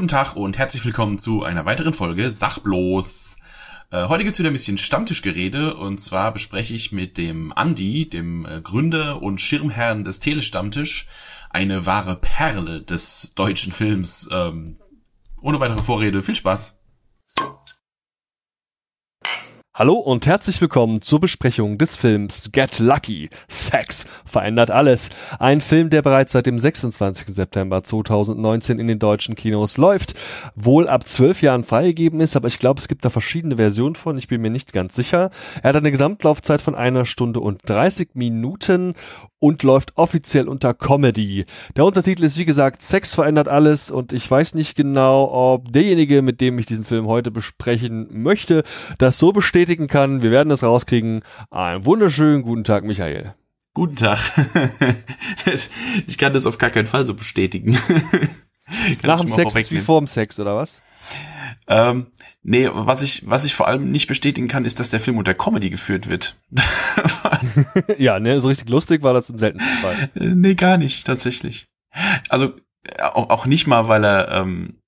Guten 0.00 0.08
Tag 0.08 0.34
und 0.34 0.56
herzlich 0.56 0.82
willkommen 0.86 1.18
zu 1.18 1.42
einer 1.42 1.66
weiteren 1.66 1.92
Folge 1.92 2.32
Sachbloß. 2.32 3.36
Äh, 3.90 4.08
heute 4.08 4.24
gibt's 4.24 4.38
wieder 4.38 4.48
ein 4.48 4.54
bisschen 4.54 4.78
Stammtischgerede 4.78 5.74
und 5.74 6.00
zwar 6.00 6.32
bespreche 6.32 6.72
ich 6.72 6.90
mit 6.90 7.18
dem 7.18 7.52
Andi, 7.52 8.08
dem 8.08 8.46
äh, 8.46 8.62
Gründer 8.62 9.20
und 9.20 9.42
Schirmherrn 9.42 10.02
des 10.02 10.18
Telestammtisch, 10.18 11.06
eine 11.50 11.84
wahre 11.84 12.16
Perle 12.16 12.80
des 12.80 13.34
deutschen 13.34 13.72
Films. 13.72 14.26
Ähm, 14.32 14.78
ohne 15.42 15.60
weitere 15.60 15.82
Vorrede, 15.82 16.22
viel 16.22 16.34
Spaß. 16.34 16.80
Hallo 19.80 19.94
und 19.94 20.26
herzlich 20.26 20.60
willkommen 20.60 21.00
zur 21.00 21.20
Besprechung 21.20 21.78
des 21.78 21.96
Films 21.96 22.52
Get 22.52 22.80
Lucky. 22.80 23.30
Sex 23.48 24.06
verändert 24.26 24.70
alles. 24.70 25.08
Ein 25.38 25.62
Film, 25.62 25.88
der 25.88 26.02
bereits 26.02 26.32
seit 26.32 26.44
dem 26.44 26.58
26. 26.58 27.28
September 27.28 27.82
2019 27.82 28.78
in 28.78 28.88
den 28.88 28.98
deutschen 28.98 29.36
Kinos 29.36 29.78
läuft, 29.78 30.12
wohl 30.54 30.86
ab 30.86 31.08
zwölf 31.08 31.40
Jahren 31.40 31.64
freigegeben 31.64 32.20
ist, 32.20 32.36
aber 32.36 32.48
ich 32.48 32.58
glaube, 32.58 32.78
es 32.78 32.88
gibt 32.88 33.06
da 33.06 33.08
verschiedene 33.08 33.56
Versionen 33.56 33.94
von, 33.94 34.18
ich 34.18 34.28
bin 34.28 34.42
mir 34.42 34.50
nicht 34.50 34.74
ganz 34.74 34.94
sicher. 34.94 35.30
Er 35.62 35.70
hat 35.70 35.76
eine 35.76 35.92
Gesamtlaufzeit 35.92 36.60
von 36.60 36.74
einer 36.74 37.06
Stunde 37.06 37.40
und 37.40 37.60
30 37.64 38.10
Minuten 38.12 38.92
und 39.40 39.62
läuft 39.62 39.96
offiziell 39.96 40.48
unter 40.48 40.74
Comedy. 40.74 41.46
Der 41.74 41.86
Untertitel 41.86 42.24
ist 42.24 42.38
wie 42.38 42.44
gesagt 42.44 42.82
Sex 42.82 43.14
verändert 43.14 43.48
alles 43.48 43.90
und 43.90 44.12
ich 44.12 44.30
weiß 44.30 44.54
nicht 44.54 44.76
genau, 44.76 45.30
ob 45.32 45.72
derjenige, 45.72 46.22
mit 46.22 46.40
dem 46.40 46.58
ich 46.58 46.66
diesen 46.66 46.84
Film 46.84 47.06
heute 47.06 47.30
besprechen 47.30 48.08
möchte, 48.10 48.62
das 48.98 49.18
so 49.18 49.32
bestätigen 49.70 49.86
kann. 49.86 50.22
Wir 50.22 50.32
werden 50.32 50.48
das 50.48 50.64
rauskriegen. 50.64 51.22
Einen 51.50 51.84
wunderschönen 51.84 52.42
guten 52.42 52.64
Tag, 52.64 52.82
Michael. 52.82 53.34
Guten 53.72 53.94
Tag. 53.94 54.18
ich 56.08 56.18
kann 56.18 56.32
das 56.32 56.46
auf 56.46 56.58
gar 56.58 56.70
keinen 56.70 56.88
Fall 56.88 57.04
so 57.04 57.14
bestätigen. 57.14 57.78
Nach 59.04 59.20
dem 59.20 59.30
Sex 59.30 59.54
ist 59.54 59.70
wie 59.70 59.80
vor 59.80 60.00
dem 60.00 60.08
Sex, 60.08 60.40
oder 60.40 60.56
was? 60.56 60.82
Ähm, 61.68 62.08
nee, 62.42 62.68
was 62.72 63.02
ich, 63.02 63.22
was 63.30 63.44
ich 63.44 63.54
vor 63.54 63.68
allem 63.68 63.92
nicht 63.92 64.08
bestätigen 64.08 64.48
kann, 64.48 64.64
ist, 64.64 64.80
dass 64.80 64.90
der 64.90 64.98
Film 64.98 65.18
unter 65.18 65.34
Comedy 65.34 65.70
geführt 65.70 66.08
wird. 66.08 66.36
ja, 67.96 68.18
ne, 68.18 68.40
so 68.40 68.48
richtig 68.48 68.68
lustig 68.70 69.04
war 69.04 69.14
das 69.14 69.30
im 69.30 69.38
seltensten 69.38 69.78
Fall. 69.78 70.10
Nee, 70.14 70.56
gar 70.56 70.78
nicht, 70.78 71.06
tatsächlich. 71.06 71.68
Also, 72.28 72.54
auch, 73.00 73.30
auch 73.30 73.46
nicht 73.46 73.68
mal, 73.68 73.86
weil 73.86 74.04
er, 74.04 74.32
ähm, 74.32 74.80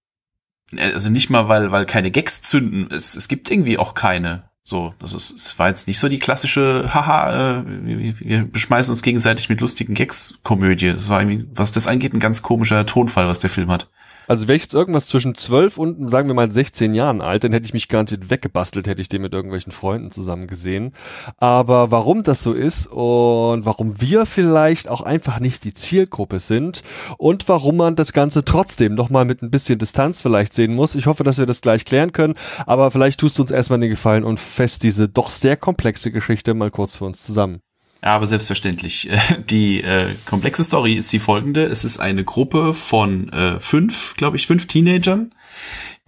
also 0.76 1.08
nicht 1.08 1.30
mal, 1.30 1.48
weil, 1.48 1.70
weil 1.70 1.86
keine 1.86 2.10
Gags 2.10 2.42
zünden. 2.42 2.88
Es, 2.90 3.14
es 3.14 3.28
gibt 3.28 3.48
irgendwie 3.48 3.78
auch 3.78 3.94
keine. 3.94 4.50
So, 4.72 4.94
das 5.00 5.12
ist, 5.12 5.32
es 5.32 5.58
war 5.58 5.68
jetzt 5.68 5.86
nicht 5.86 5.98
so 5.98 6.08
die 6.08 6.18
klassische, 6.18 6.88
haha, 6.94 7.58
äh, 7.58 7.64
wir, 7.66 8.20
wir 8.20 8.44
beschmeißen 8.46 8.90
uns 8.90 9.02
gegenseitig 9.02 9.50
mit 9.50 9.60
lustigen 9.60 9.92
Gags-Komödie. 9.92 10.86
Es 10.86 11.10
war 11.10 11.20
irgendwie, 11.20 11.46
was 11.54 11.72
das 11.72 11.86
angeht, 11.86 12.14
ein 12.14 12.20
ganz 12.20 12.40
komischer 12.40 12.86
Tonfall, 12.86 13.28
was 13.28 13.38
der 13.38 13.50
Film 13.50 13.70
hat. 13.70 13.90
Also 14.28 14.48
wäre 14.48 14.56
ich 14.56 14.62
jetzt 14.62 14.74
irgendwas 14.74 15.06
zwischen 15.06 15.34
12 15.34 15.78
und, 15.78 16.08
sagen 16.08 16.28
wir 16.28 16.34
mal, 16.34 16.50
16 16.50 16.94
Jahren 16.94 17.20
alt, 17.20 17.44
dann 17.44 17.52
hätte 17.52 17.66
ich 17.66 17.72
mich 17.72 17.88
garantiert 17.88 18.30
weggebastelt, 18.30 18.86
hätte 18.86 19.02
ich 19.02 19.08
den 19.08 19.22
mit 19.22 19.32
irgendwelchen 19.32 19.72
Freunden 19.72 20.10
zusammen 20.10 20.46
gesehen. 20.46 20.92
Aber 21.38 21.90
warum 21.90 22.22
das 22.22 22.42
so 22.42 22.52
ist 22.52 22.86
und 22.86 23.64
warum 23.66 24.00
wir 24.00 24.26
vielleicht 24.26 24.88
auch 24.88 25.00
einfach 25.00 25.40
nicht 25.40 25.64
die 25.64 25.74
Zielgruppe 25.74 26.38
sind 26.38 26.82
und 27.18 27.48
warum 27.48 27.76
man 27.76 27.96
das 27.96 28.12
Ganze 28.12 28.44
trotzdem 28.44 28.94
nochmal 28.94 29.24
mit 29.24 29.42
ein 29.42 29.50
bisschen 29.50 29.78
Distanz 29.78 30.22
vielleicht 30.22 30.52
sehen 30.52 30.74
muss, 30.74 30.94
ich 30.94 31.06
hoffe, 31.06 31.24
dass 31.24 31.38
wir 31.38 31.46
das 31.46 31.60
gleich 31.60 31.84
klären 31.84 32.12
können. 32.12 32.34
Aber 32.66 32.90
vielleicht 32.90 33.20
tust 33.20 33.38
du 33.38 33.42
uns 33.42 33.50
erstmal 33.50 33.80
den 33.80 33.90
Gefallen 33.90 34.24
und 34.24 34.38
fest 34.40 34.82
diese 34.82 35.08
doch 35.08 35.28
sehr 35.28 35.56
komplexe 35.56 36.10
Geschichte 36.10 36.54
mal 36.54 36.70
kurz 36.70 36.96
für 36.96 37.04
uns 37.04 37.22
zusammen. 37.22 37.60
Ja, 38.02 38.16
aber 38.16 38.26
selbstverständlich. 38.26 39.08
Die 39.50 39.82
äh, 39.82 40.14
komplexe 40.26 40.64
Story 40.64 40.94
ist 40.94 41.12
die 41.12 41.20
folgende. 41.20 41.64
Es 41.64 41.84
ist 41.84 41.98
eine 41.98 42.24
Gruppe 42.24 42.74
von 42.74 43.28
äh, 43.28 43.60
fünf, 43.60 44.14
glaube 44.16 44.36
ich, 44.36 44.46
fünf 44.46 44.66
Teenagern, 44.66 45.34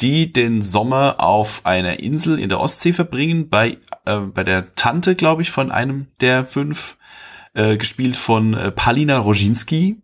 die 0.01 0.33
den 0.33 0.63
Sommer 0.63 1.17
auf 1.21 1.65
einer 1.65 2.01
Insel 2.01 2.41
in 2.41 2.49
der 2.49 2.61
Ostsee 2.61 2.93
verbringen, 2.93 3.49
bei, 3.49 3.79
äh, 4.07 4.19
bei 4.19 4.43
der 4.43 4.73
Tante, 4.73 5.15
glaube 5.15 5.43
ich, 5.43 5.51
von 5.51 5.71
einem 5.71 6.09
der 6.21 6.45
fünf, 6.47 6.97
äh, 7.55 7.77
gespielt 7.77 8.17
von 8.17 8.55
äh, 8.55 8.73
Palina 8.73 9.19
Roginski, 9.19 10.03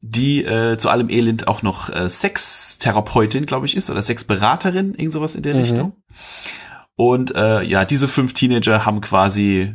die 0.00 0.44
äh, 0.44 0.78
zu 0.78 0.88
allem 0.88 1.10
Elend 1.10 1.46
auch 1.46 1.60
noch 1.60 1.90
äh, 1.90 2.08
Sextherapeutin, 2.08 3.44
glaube 3.44 3.66
ich, 3.66 3.76
ist, 3.76 3.90
oder 3.90 4.00
Sexberaterin, 4.00 4.94
irgend 4.94 5.12
sowas 5.12 5.34
in 5.34 5.42
der 5.42 5.54
mhm. 5.54 5.60
Richtung. 5.60 5.92
Und 6.94 7.34
äh, 7.34 7.62
ja, 7.64 7.84
diese 7.84 8.08
fünf 8.08 8.32
Teenager 8.32 8.86
haben 8.86 9.02
quasi 9.02 9.74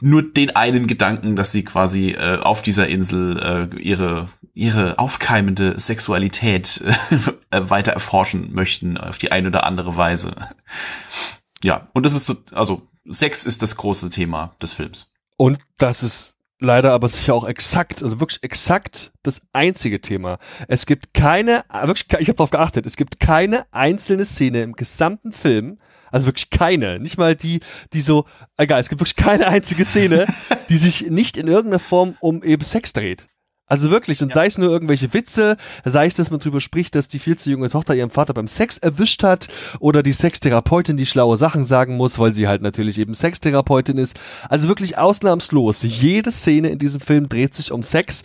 nur 0.00 0.22
den 0.22 0.54
einen 0.54 0.86
Gedanken, 0.86 1.36
dass 1.36 1.52
sie 1.52 1.64
quasi 1.64 2.10
äh, 2.10 2.38
auf 2.38 2.62
dieser 2.62 2.88
Insel 2.88 3.70
äh, 3.72 3.76
ihre 3.80 4.28
ihre 4.54 4.98
aufkeimende 4.98 5.78
Sexualität 5.78 6.82
äh, 6.82 7.30
weiter 7.70 7.92
erforschen 7.92 8.52
möchten 8.52 8.98
auf 8.98 9.18
die 9.18 9.32
eine 9.32 9.48
oder 9.48 9.64
andere 9.64 9.96
Weise. 9.96 10.34
Ja, 11.64 11.88
und 11.94 12.04
das 12.04 12.14
ist 12.14 12.26
so, 12.26 12.36
also 12.52 12.82
Sex 13.08 13.46
ist 13.46 13.62
das 13.62 13.76
große 13.76 14.10
Thema 14.10 14.54
des 14.60 14.74
Films. 14.74 15.10
Und 15.36 15.58
das 15.78 16.02
ist 16.02 16.36
leider 16.60 16.92
aber 16.92 17.08
sicher 17.08 17.34
auch 17.34 17.46
exakt, 17.46 18.02
also 18.02 18.20
wirklich 18.20 18.42
exakt 18.42 19.12
das 19.22 19.40
einzige 19.52 20.00
Thema. 20.00 20.38
Es 20.68 20.86
gibt 20.86 21.14
keine, 21.14 21.64
wirklich, 21.84 22.06
ich 22.20 22.28
habe 22.28 22.36
darauf 22.36 22.50
geachtet, 22.50 22.86
es 22.86 22.96
gibt 22.96 23.20
keine 23.20 23.66
einzelne 23.72 24.24
Szene 24.24 24.62
im 24.62 24.74
gesamten 24.74 25.32
Film, 25.32 25.78
also 26.12 26.26
wirklich 26.26 26.50
keine. 26.50 27.00
Nicht 27.00 27.18
mal 27.18 27.34
die, 27.34 27.60
die 27.92 28.00
so, 28.00 28.26
egal, 28.56 28.80
es 28.80 28.88
gibt 28.88 29.00
wirklich 29.00 29.16
keine 29.16 29.48
einzige 29.48 29.84
Szene, 29.84 30.26
die 30.68 30.76
sich 30.76 31.10
nicht 31.10 31.36
in 31.36 31.48
irgendeiner 31.48 31.80
Form 31.80 32.16
um 32.20 32.44
eben 32.44 32.62
Sex 32.62 32.92
dreht. 32.92 33.26
Also 33.66 33.90
wirklich, 33.90 34.22
und 34.22 34.28
ja. 34.28 34.34
sei 34.34 34.46
es 34.46 34.58
nur 34.58 34.68
irgendwelche 34.68 35.14
Witze, 35.14 35.56
sei 35.84 36.04
es, 36.04 36.14
dass 36.14 36.30
man 36.30 36.40
drüber 36.40 36.60
spricht, 36.60 36.94
dass 36.94 37.08
die 37.08 37.18
viel 37.18 37.38
zu 37.38 37.50
junge 37.50 37.70
Tochter 37.70 37.94
ihren 37.94 38.10
Vater 38.10 38.34
beim 38.34 38.46
Sex 38.46 38.76
erwischt 38.76 39.22
hat 39.22 39.48
oder 39.80 40.02
die 40.02 40.12
Sextherapeutin, 40.12 40.98
die 40.98 41.06
schlaue 41.06 41.38
Sachen 41.38 41.64
sagen 41.64 41.96
muss, 41.96 42.18
weil 42.18 42.34
sie 42.34 42.48
halt 42.48 42.60
natürlich 42.60 42.98
eben 42.98 43.14
Sextherapeutin 43.14 43.96
ist. 43.96 44.20
Also 44.50 44.68
wirklich 44.68 44.98
ausnahmslos. 44.98 45.82
Jede 45.84 46.30
Szene 46.30 46.68
in 46.68 46.78
diesem 46.78 47.00
Film 47.00 47.30
dreht 47.30 47.54
sich 47.54 47.72
um 47.72 47.82
Sex 47.82 48.24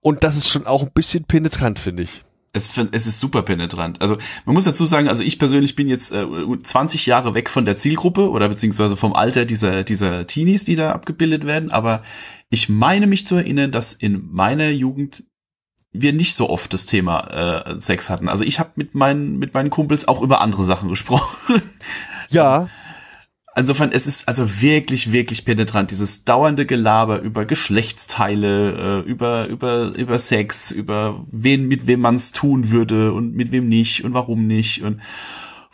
und 0.00 0.22
das 0.22 0.36
ist 0.36 0.48
schon 0.48 0.66
auch 0.66 0.82
ein 0.82 0.92
bisschen 0.92 1.24
penetrant, 1.24 1.80
finde 1.80 2.04
ich 2.04 2.23
es, 2.54 2.70
es 2.92 3.06
ist 3.06 3.20
super 3.20 3.42
penetrant. 3.42 4.00
Also 4.00 4.16
man 4.46 4.54
muss 4.54 4.64
dazu 4.64 4.86
sagen, 4.86 5.08
also 5.08 5.22
ich 5.22 5.38
persönlich 5.38 5.76
bin 5.76 5.88
jetzt 5.88 6.12
äh, 6.12 6.24
20 6.62 7.04
Jahre 7.06 7.34
weg 7.34 7.50
von 7.50 7.64
der 7.64 7.76
Zielgruppe 7.76 8.30
oder 8.30 8.48
beziehungsweise 8.48 8.96
vom 8.96 9.12
Alter 9.12 9.44
dieser, 9.44 9.84
dieser 9.84 10.26
Teenies, 10.26 10.64
die 10.64 10.76
da 10.76 10.92
abgebildet 10.92 11.44
werden, 11.44 11.70
aber 11.70 12.02
ich 12.50 12.68
meine 12.68 13.06
mich 13.06 13.26
zu 13.26 13.34
erinnern, 13.34 13.72
dass 13.72 13.92
in 13.92 14.28
meiner 14.30 14.70
Jugend 14.70 15.24
wir 15.92 16.12
nicht 16.12 16.34
so 16.34 16.48
oft 16.48 16.72
das 16.72 16.86
Thema 16.86 17.20
äh, 17.68 17.80
Sex 17.80 18.10
hatten. 18.10 18.28
Also 18.28 18.44
ich 18.44 18.58
habe 18.58 18.70
mit 18.76 18.94
meinen, 18.94 19.38
mit 19.38 19.54
meinen 19.54 19.70
Kumpels 19.70 20.08
auch 20.08 20.22
über 20.22 20.40
andere 20.40 20.64
Sachen 20.64 20.88
gesprochen. 20.88 21.62
Ja, 22.30 22.68
Insofern, 23.56 23.92
es 23.92 24.08
ist 24.08 24.26
also 24.26 24.60
wirklich, 24.60 25.12
wirklich 25.12 25.44
penetrant. 25.44 25.92
Dieses 25.92 26.24
dauernde 26.24 26.66
Gelaber 26.66 27.20
über 27.20 27.44
Geschlechtsteile, 27.44 29.04
äh, 29.06 29.08
über, 29.08 29.46
über, 29.46 29.92
über 29.96 30.18
Sex, 30.18 30.72
über 30.72 31.24
wen, 31.30 31.68
mit 31.68 31.86
wem 31.86 32.00
man 32.00 32.16
es 32.16 32.32
tun 32.32 32.72
würde 32.72 33.12
und 33.12 33.36
mit 33.36 33.52
wem 33.52 33.68
nicht 33.68 34.02
und 34.02 34.12
warum 34.12 34.48
nicht 34.48 34.82
und 34.82 35.00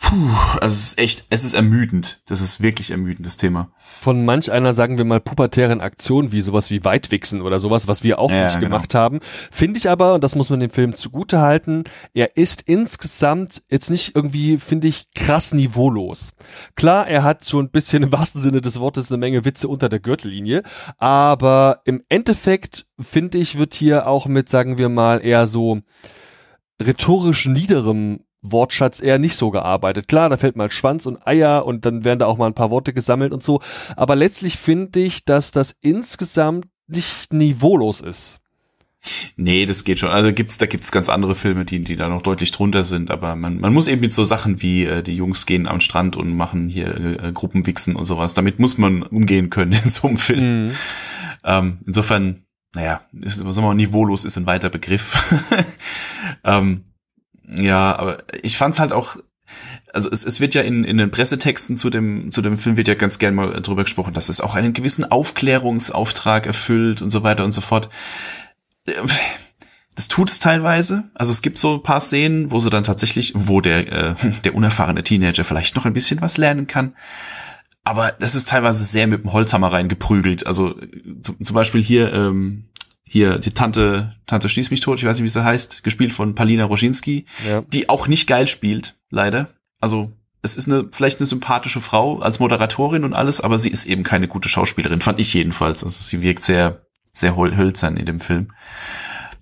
Puh, 0.02 0.30
also 0.60 0.74
es 0.74 0.84
ist 0.84 0.98
echt, 0.98 1.26
es 1.28 1.44
ist 1.44 1.52
ermüdend. 1.52 2.22
Das 2.26 2.40
ist 2.40 2.62
wirklich 2.62 2.90
ermüdendes 2.90 3.36
Thema. 3.36 3.70
Von 3.78 4.24
manch 4.24 4.50
einer, 4.50 4.72
sagen 4.72 4.96
wir 4.96 5.04
mal, 5.04 5.20
pubertären 5.20 5.82
Aktionen 5.82 6.32
wie 6.32 6.40
sowas 6.40 6.70
wie 6.70 6.84
Weitwichsen 6.84 7.42
oder 7.42 7.60
sowas, 7.60 7.86
was 7.86 8.02
wir 8.02 8.18
auch 8.18 8.30
ja, 8.30 8.44
nicht 8.44 8.54
genau. 8.54 8.68
gemacht 8.68 8.94
haben. 8.94 9.20
Finde 9.50 9.78
ich 9.78 9.90
aber, 9.90 10.14
und 10.14 10.24
das 10.24 10.34
muss 10.34 10.48
man 10.48 10.58
dem 10.58 10.70
Film 10.70 10.96
zugute 10.96 11.40
halten, 11.40 11.84
er 12.14 12.36
ist 12.38 12.62
insgesamt 12.62 13.62
jetzt 13.70 13.90
nicht 13.90 14.16
irgendwie, 14.16 14.56
finde 14.56 14.88
ich, 14.88 15.10
krass 15.14 15.52
niveaulos. 15.52 16.32
Klar, 16.76 17.06
er 17.06 17.22
hat 17.22 17.44
so 17.44 17.60
ein 17.60 17.70
bisschen 17.70 18.02
im 18.02 18.12
wahrsten 18.12 18.40
Sinne 18.40 18.62
des 18.62 18.80
Wortes 18.80 19.12
eine 19.12 19.18
Menge 19.18 19.44
Witze 19.44 19.68
unter 19.68 19.90
der 19.90 20.00
Gürtellinie, 20.00 20.62
aber 20.96 21.82
im 21.84 22.02
Endeffekt, 22.08 22.86
finde 22.98 23.36
ich, 23.36 23.58
wird 23.58 23.74
hier 23.74 24.06
auch 24.06 24.26
mit, 24.26 24.48
sagen 24.48 24.78
wir 24.78 24.88
mal, 24.88 25.22
eher 25.22 25.46
so 25.46 25.82
rhetorisch 26.82 27.46
niederem 27.46 28.20
Wortschatz 28.42 29.00
eher 29.00 29.18
nicht 29.18 29.36
so 29.36 29.50
gearbeitet. 29.50 30.08
Klar, 30.08 30.28
da 30.28 30.36
fällt 30.36 30.56
mal 30.56 30.70
Schwanz 30.70 31.06
und 31.06 31.26
Eier 31.26 31.66
und 31.66 31.84
dann 31.84 32.04
werden 32.04 32.18
da 32.18 32.26
auch 32.26 32.38
mal 32.38 32.46
ein 32.46 32.54
paar 32.54 32.70
Worte 32.70 32.92
gesammelt 32.92 33.32
und 33.32 33.42
so. 33.42 33.60
Aber 33.96 34.16
letztlich 34.16 34.56
finde 34.56 35.00
ich, 35.00 35.24
dass 35.24 35.52
das 35.52 35.76
insgesamt 35.80 36.66
nicht 36.86 37.32
niveaulos 37.32 38.00
ist. 38.00 38.40
Nee, 39.36 39.64
das 39.64 39.84
geht 39.84 39.98
schon. 39.98 40.10
Also 40.10 40.32
gibt's, 40.32 40.58
da 40.58 40.66
gibt's 40.66 40.92
ganz 40.92 41.08
andere 41.08 41.34
Filme, 41.34 41.64
die, 41.64 41.80
die 41.80 41.96
da 41.96 42.08
noch 42.08 42.22
deutlich 42.22 42.50
drunter 42.50 42.84
sind. 42.84 43.10
Aber 43.10 43.34
man, 43.34 43.58
man 43.58 43.72
muss 43.72 43.88
eben 43.88 44.00
mit 44.00 44.12
so 44.12 44.24
Sachen 44.24 44.60
wie 44.60 44.84
äh, 44.84 45.02
die 45.02 45.14
Jungs 45.14 45.46
gehen 45.46 45.66
am 45.66 45.80
Strand 45.80 46.16
und 46.16 46.36
machen 46.36 46.68
hier 46.68 47.22
äh, 47.22 47.32
Gruppenwichsen 47.32 47.96
und 47.96 48.04
sowas. 48.04 48.34
Damit 48.34 48.58
muss 48.58 48.76
man 48.76 49.02
umgehen 49.02 49.48
können 49.48 49.72
in 49.84 49.88
so 49.88 50.08
einem 50.08 50.18
Film. 50.18 50.66
Mhm. 50.66 50.72
Ähm, 51.44 51.78
insofern, 51.86 52.44
naja, 52.74 53.00
ist, 53.20 53.36
sagen 53.38 53.54
wir 53.54 53.62
mal, 53.62 53.74
niveaulos 53.74 54.24
ist 54.24 54.36
ein 54.36 54.46
weiter 54.46 54.68
Begriff. 54.68 55.34
ähm, 56.44 56.84
ja, 57.56 57.96
aber 57.96 58.18
ich 58.42 58.56
fand's 58.56 58.78
halt 58.78 58.92
auch, 58.92 59.16
also 59.92 60.08
es, 60.10 60.24
es 60.24 60.40
wird 60.40 60.54
ja 60.54 60.62
in, 60.62 60.84
in 60.84 60.98
den 60.98 61.10
Pressetexten 61.10 61.76
zu 61.76 61.90
dem, 61.90 62.30
zu 62.30 62.42
dem 62.42 62.58
Film 62.58 62.76
wird 62.76 62.88
ja 62.88 62.94
ganz 62.94 63.18
gern 63.18 63.34
mal 63.34 63.60
drüber 63.60 63.84
gesprochen, 63.84 64.14
dass 64.14 64.28
es 64.28 64.40
auch 64.40 64.54
einen 64.54 64.72
gewissen 64.72 65.10
Aufklärungsauftrag 65.10 66.46
erfüllt 66.46 67.02
und 67.02 67.10
so 67.10 67.22
weiter 67.22 67.44
und 67.44 67.52
so 67.52 67.60
fort. 67.60 67.88
das 69.94 70.08
tut 70.08 70.30
es 70.30 70.38
teilweise. 70.38 71.10
Also 71.14 71.32
es 71.32 71.42
gibt 71.42 71.58
so 71.58 71.74
ein 71.74 71.82
paar 71.82 72.00
Szenen, 72.00 72.52
wo 72.52 72.60
sie 72.60 72.70
dann 72.70 72.84
tatsächlich, 72.84 73.32
wo 73.34 73.60
der, 73.60 73.92
äh, 73.92 74.14
der 74.44 74.54
unerfahrene 74.54 75.02
Teenager 75.02 75.44
vielleicht 75.44 75.76
noch 75.76 75.86
ein 75.86 75.92
bisschen 75.92 76.20
was 76.20 76.38
lernen 76.38 76.66
kann. 76.66 76.94
Aber 77.82 78.12
das 78.12 78.34
ist 78.34 78.48
teilweise 78.48 78.84
sehr 78.84 79.06
mit 79.06 79.24
dem 79.24 79.32
Holzhammer 79.32 79.72
reingeprügelt. 79.72 80.46
Also 80.46 80.76
zum, 81.22 81.42
zum 81.42 81.54
Beispiel 81.54 81.82
hier, 81.82 82.12
ähm, 82.12 82.69
hier 83.12 83.40
die 83.40 83.50
Tante, 83.50 84.14
Tante 84.26 84.48
schieß 84.48 84.70
mich 84.70 84.78
tot, 84.78 85.00
ich 85.00 85.04
weiß 85.04 85.16
nicht, 85.16 85.24
wie 85.24 85.28
sie 85.28 85.44
heißt, 85.44 85.82
gespielt 85.82 86.12
von 86.12 86.36
Palina 86.36 86.64
Roginski, 86.64 87.26
ja. 87.48 87.62
die 87.62 87.88
auch 87.88 88.06
nicht 88.06 88.28
geil 88.28 88.46
spielt, 88.46 89.00
leider. 89.10 89.48
Also 89.80 90.12
es 90.42 90.56
ist 90.56 90.68
eine 90.68 90.88
vielleicht 90.92 91.18
eine 91.18 91.26
sympathische 91.26 91.80
Frau 91.80 92.20
als 92.20 92.38
Moderatorin 92.38 93.02
und 93.02 93.12
alles, 93.12 93.40
aber 93.40 93.58
sie 93.58 93.70
ist 93.70 93.86
eben 93.86 94.04
keine 94.04 94.28
gute 94.28 94.48
Schauspielerin, 94.48 95.00
fand 95.00 95.18
ich 95.18 95.34
jedenfalls. 95.34 95.82
Also 95.82 96.00
sie 96.00 96.20
wirkt 96.22 96.44
sehr 96.44 96.86
sehr 97.12 97.36
hölzern 97.36 97.96
in 97.96 98.06
dem 98.06 98.20
Film. 98.20 98.52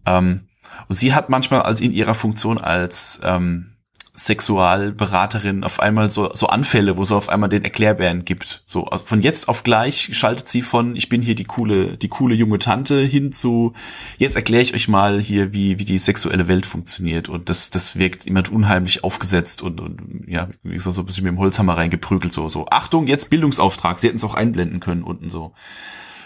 Ähm, 0.06 0.49
und 0.88 0.97
sie 0.97 1.12
hat 1.12 1.29
manchmal 1.29 1.61
als 1.61 1.82
in 1.82 1.93
ihrer 1.93 2.15
Funktion 2.15 2.56
als 2.56 3.20
ähm, 3.23 3.76
Sexualberaterin 4.19 5.62
auf 5.65 5.81
einmal 5.81 6.11
so, 6.11 6.31
so 6.35 6.49
Anfälle, 6.49 6.97
wo 6.97 7.05
sie 7.05 7.15
auf 7.15 7.29
einmal 7.29 7.49
den 7.49 7.65
Erklärbären 7.65 8.25
gibt. 8.25 8.62
So 8.67 8.87
also 8.87 9.05
von 9.05 9.23
jetzt 9.23 9.49
auf 9.49 9.62
gleich 9.62 10.11
schaltet 10.17 10.49
sie 10.49 10.62
von 10.62 10.97
ich 10.97 11.09
bin 11.09 11.23
hier 11.23 11.35
die 11.35 11.44
coole 11.44 11.97
die 11.97 12.09
coole 12.09 12.35
junge 12.35 12.59
Tante 12.59 13.00
hin 13.00 13.32
zu 13.32 13.75
jetzt 14.19 14.37
erkläre 14.37 14.62
ich 14.62 14.75
euch 14.75 14.88
mal 14.88 15.20
hier 15.20 15.53
wie 15.53 15.79
wie 15.79 15.85
die 15.85 15.99
sexuelle 15.99 16.49
Welt 16.49 16.67
funktioniert 16.67 17.29
und 17.29 17.49
das 17.49 17.70
das 17.70 17.99
wirkt 17.99 18.26
immer 18.26 18.43
unheimlich 18.50 19.05
aufgesetzt 19.05 19.62
und, 19.62 19.81
und 19.81 20.25
ja 20.26 20.49
wie 20.62 20.75
gesagt 20.75 20.97
so 20.97 21.03
ein 21.03 21.06
bisschen 21.06 21.25
mit 21.25 21.32
dem 21.32 21.38
Holzhammer 21.38 21.76
reingeprügelt 21.76 22.32
so 22.32 22.49
so 22.49 22.67
Achtung 22.70 23.06
jetzt 23.06 23.31
Bildungsauftrag. 23.31 24.00
Sie 24.00 24.09
hätten 24.09 24.17
es 24.17 24.25
auch 24.25 24.35
einblenden 24.35 24.81
können 24.81 25.03
unten 25.05 25.31
so. 25.31 25.53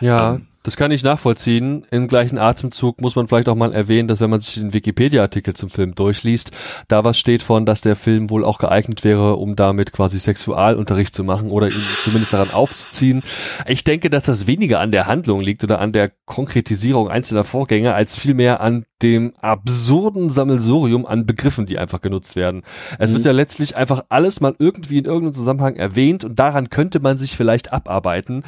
Ja, 0.01 0.35
ähm, 0.35 0.47
das 0.63 0.77
kann 0.77 0.91
ich 0.91 1.03
nachvollziehen. 1.03 1.85
Im 1.91 2.09
gleichen 2.09 2.39
Atemzug 2.39 3.01
muss 3.01 3.17
man 3.17 3.29
vielleicht 3.29 3.49
auch 3.49 3.55
mal 3.55 3.73
erwähnen, 3.73 4.09
dass 4.09 4.21
wenn 4.21 4.31
man 4.31 4.41
sich 4.41 4.55
den 4.55 4.73
Wikipedia-Artikel 4.73 5.55
zum 5.55 5.69
Film 5.69 5.95
durchliest, 5.95 6.53
da 6.89 7.05
was 7.05 7.19
steht 7.19 7.43
von, 7.43 7.67
dass 7.67 7.81
der 7.81 7.97
Film 7.97 8.31
wohl 8.31 8.45
auch 8.45 8.59
geeignet 8.59 9.03
wäre, 9.05 9.37
um 9.37 9.57
damit 9.57 9.93
quasi 9.93 10.21
Sexualunterricht 10.21 11.15
zu 11.15 11.25
machen 11.25 11.51
oder 11.51 11.67
ihn 11.67 11.73
zumindest 11.73 12.33
daran 12.33 12.51
aufzuziehen. 12.51 13.23
Ich 13.67 13.85
denke, 13.85 14.11
dass 14.11 14.25
das 14.25 14.47
weniger 14.47 14.81
an 14.81 14.93
der 14.93 15.07
Handlung 15.07 15.41
liegt 15.41 15.65
oder 15.65 15.81
an 15.81 15.93
der 15.93 16.13
Konkretisierung 16.27 17.09
einzelner 17.09 17.45
Vorgänge, 17.45 17.95
als 17.95 18.19
vielmehr 18.19 18.61
an 18.61 18.85
dem 19.03 19.33
absurden 19.41 20.31
Sammelsurium 20.31 21.07
an 21.07 21.27
Begriffen, 21.27 21.67
die 21.67 21.79
einfach 21.79 22.01
genutzt 22.01 22.37
werden. 22.37 22.63
Es 22.99 23.11
mhm. 23.11 23.17
wird 23.17 23.27
ja 23.27 23.33
letztlich 23.33 23.77
einfach 23.77 24.05
alles 24.09 24.41
mal 24.41 24.55
irgendwie 24.59 24.99
in 24.99 25.05
irgendeinem 25.05 25.35
Zusammenhang 25.35 25.77
erwähnt 25.77 26.25
und 26.25 26.39
daran 26.39 26.71
könnte 26.71 27.01
man 27.01 27.19
sich 27.19 27.37
vielleicht 27.37 27.73
abarbeiten. 27.73 28.45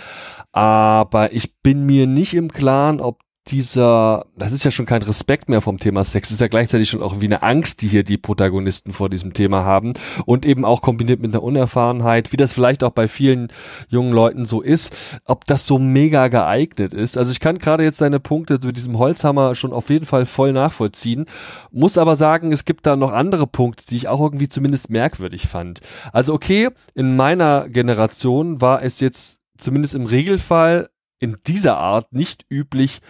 Aber 0.52 1.32
ich 1.32 1.56
bin 1.62 1.84
mir 1.86 2.06
nicht 2.06 2.34
im 2.34 2.48
Klaren, 2.48 3.00
ob 3.00 3.20
dieser, 3.48 4.24
das 4.36 4.52
ist 4.52 4.64
ja 4.64 4.70
schon 4.70 4.86
kein 4.86 5.02
Respekt 5.02 5.48
mehr 5.48 5.60
vom 5.60 5.78
Thema 5.78 6.02
Sex, 6.02 6.30
ist 6.30 6.40
ja 6.40 6.48
gleichzeitig 6.48 6.88
schon 6.88 7.02
auch 7.02 7.20
wie 7.20 7.26
eine 7.26 7.42
Angst, 7.42 7.82
die 7.82 7.88
hier 7.88 8.02
die 8.02 8.16
Protagonisten 8.16 8.92
vor 8.92 9.10
diesem 9.10 9.34
Thema 9.34 9.64
haben 9.64 9.92
und 10.24 10.46
eben 10.46 10.64
auch 10.64 10.80
kombiniert 10.80 11.20
mit 11.20 11.34
einer 11.34 11.42
Unerfahrenheit, 11.42 12.32
wie 12.32 12.38
das 12.38 12.54
vielleicht 12.54 12.82
auch 12.82 12.90
bei 12.90 13.06
vielen 13.06 13.48
jungen 13.88 14.12
Leuten 14.12 14.46
so 14.46 14.62
ist, 14.62 14.96
ob 15.26 15.44
das 15.44 15.66
so 15.66 15.78
mega 15.78 16.28
geeignet 16.28 16.94
ist. 16.94 17.18
Also 17.18 17.32
ich 17.32 17.40
kann 17.40 17.58
gerade 17.58 17.84
jetzt 17.84 18.00
deine 18.00 18.18
Punkte 18.18 18.58
mit 18.64 18.76
diesem 18.76 18.98
Holzhammer 18.98 19.54
schon 19.54 19.74
auf 19.74 19.90
jeden 19.90 20.06
Fall 20.06 20.24
voll 20.24 20.52
nachvollziehen, 20.52 21.26
muss 21.70 21.98
aber 21.98 22.16
sagen, 22.16 22.50
es 22.50 22.64
gibt 22.64 22.86
da 22.86 22.96
noch 22.96 23.12
andere 23.12 23.46
Punkte, 23.46 23.84
die 23.90 23.96
ich 23.96 24.08
auch 24.08 24.20
irgendwie 24.20 24.48
zumindest 24.48 24.88
merkwürdig 24.88 25.48
fand. 25.48 25.80
Also 26.12 26.32
okay, 26.32 26.70
in 26.94 27.16
meiner 27.16 27.68
Generation 27.68 28.62
war 28.62 28.82
es 28.82 29.00
jetzt 29.00 29.40
zumindest 29.58 29.94
im 29.94 30.06
Regelfall 30.06 30.88
in 31.24 31.38
dieser 31.46 31.78
Art 31.78 32.12
nicht 32.12 32.44
üblich, 32.50 33.00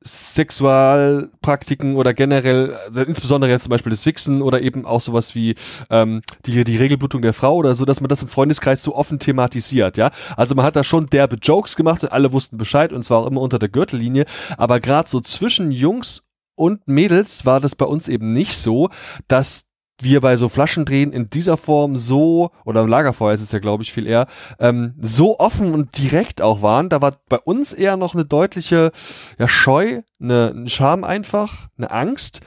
Sexualpraktiken 0.00 1.96
oder 1.96 2.14
generell, 2.14 2.74
also 2.86 3.00
insbesondere 3.02 3.50
jetzt 3.50 3.64
zum 3.64 3.70
Beispiel 3.70 3.90
das 3.90 4.06
Wichsen 4.06 4.42
oder 4.42 4.62
eben 4.62 4.86
auch 4.86 5.00
sowas 5.00 5.34
wie 5.34 5.56
ähm, 5.90 6.22
die, 6.46 6.62
die 6.64 6.76
Regelblutung 6.76 7.20
der 7.20 7.32
Frau 7.32 7.56
oder 7.56 7.74
so, 7.74 7.84
dass 7.84 8.00
man 8.00 8.08
das 8.08 8.22
im 8.22 8.28
Freundeskreis 8.28 8.82
so 8.82 8.94
offen 8.94 9.18
thematisiert, 9.18 9.96
ja. 9.96 10.10
Also 10.36 10.54
man 10.54 10.64
hat 10.64 10.76
da 10.76 10.84
schon 10.84 11.06
derbe 11.06 11.36
Jokes 11.36 11.76
gemacht 11.76 12.04
und 12.04 12.12
alle 12.12 12.32
wussten 12.32 12.58
Bescheid 12.58 12.92
und 12.92 13.02
zwar 13.02 13.18
auch 13.18 13.26
immer 13.26 13.40
unter 13.40 13.58
der 13.58 13.68
Gürtellinie, 13.68 14.24
aber 14.56 14.80
gerade 14.80 15.08
so 15.08 15.20
zwischen 15.20 15.72
Jungs 15.72 16.22
und 16.54 16.86
Mädels 16.88 17.46
war 17.46 17.60
das 17.60 17.74
bei 17.74 17.86
uns 17.86 18.08
eben 18.08 18.32
nicht 18.32 18.56
so, 18.56 18.90
dass 19.28 19.67
wir 20.00 20.20
bei 20.20 20.36
so 20.36 20.48
Flaschendrehen 20.48 21.12
in 21.12 21.30
dieser 21.30 21.56
Form 21.56 21.96
so, 21.96 22.50
oder 22.64 22.82
im 22.82 22.88
Lagerfeuer 22.88 23.32
ist 23.32 23.40
es 23.40 23.52
ja, 23.52 23.58
glaube 23.58 23.82
ich, 23.82 23.92
viel 23.92 24.06
eher, 24.06 24.26
ähm, 24.58 24.94
so 25.00 25.38
offen 25.38 25.72
und 25.74 25.98
direkt 25.98 26.40
auch 26.40 26.62
waren. 26.62 26.88
Da 26.88 27.02
war 27.02 27.16
bei 27.28 27.38
uns 27.38 27.72
eher 27.72 27.96
noch 27.96 28.14
eine 28.14 28.24
deutliche 28.24 28.92
ja, 29.38 29.48
Scheu, 29.48 30.02
eine, 30.20 30.52
eine 30.54 30.70
Scham 30.70 31.04
einfach, 31.04 31.68
eine 31.76 31.90
Angst. 31.90 32.40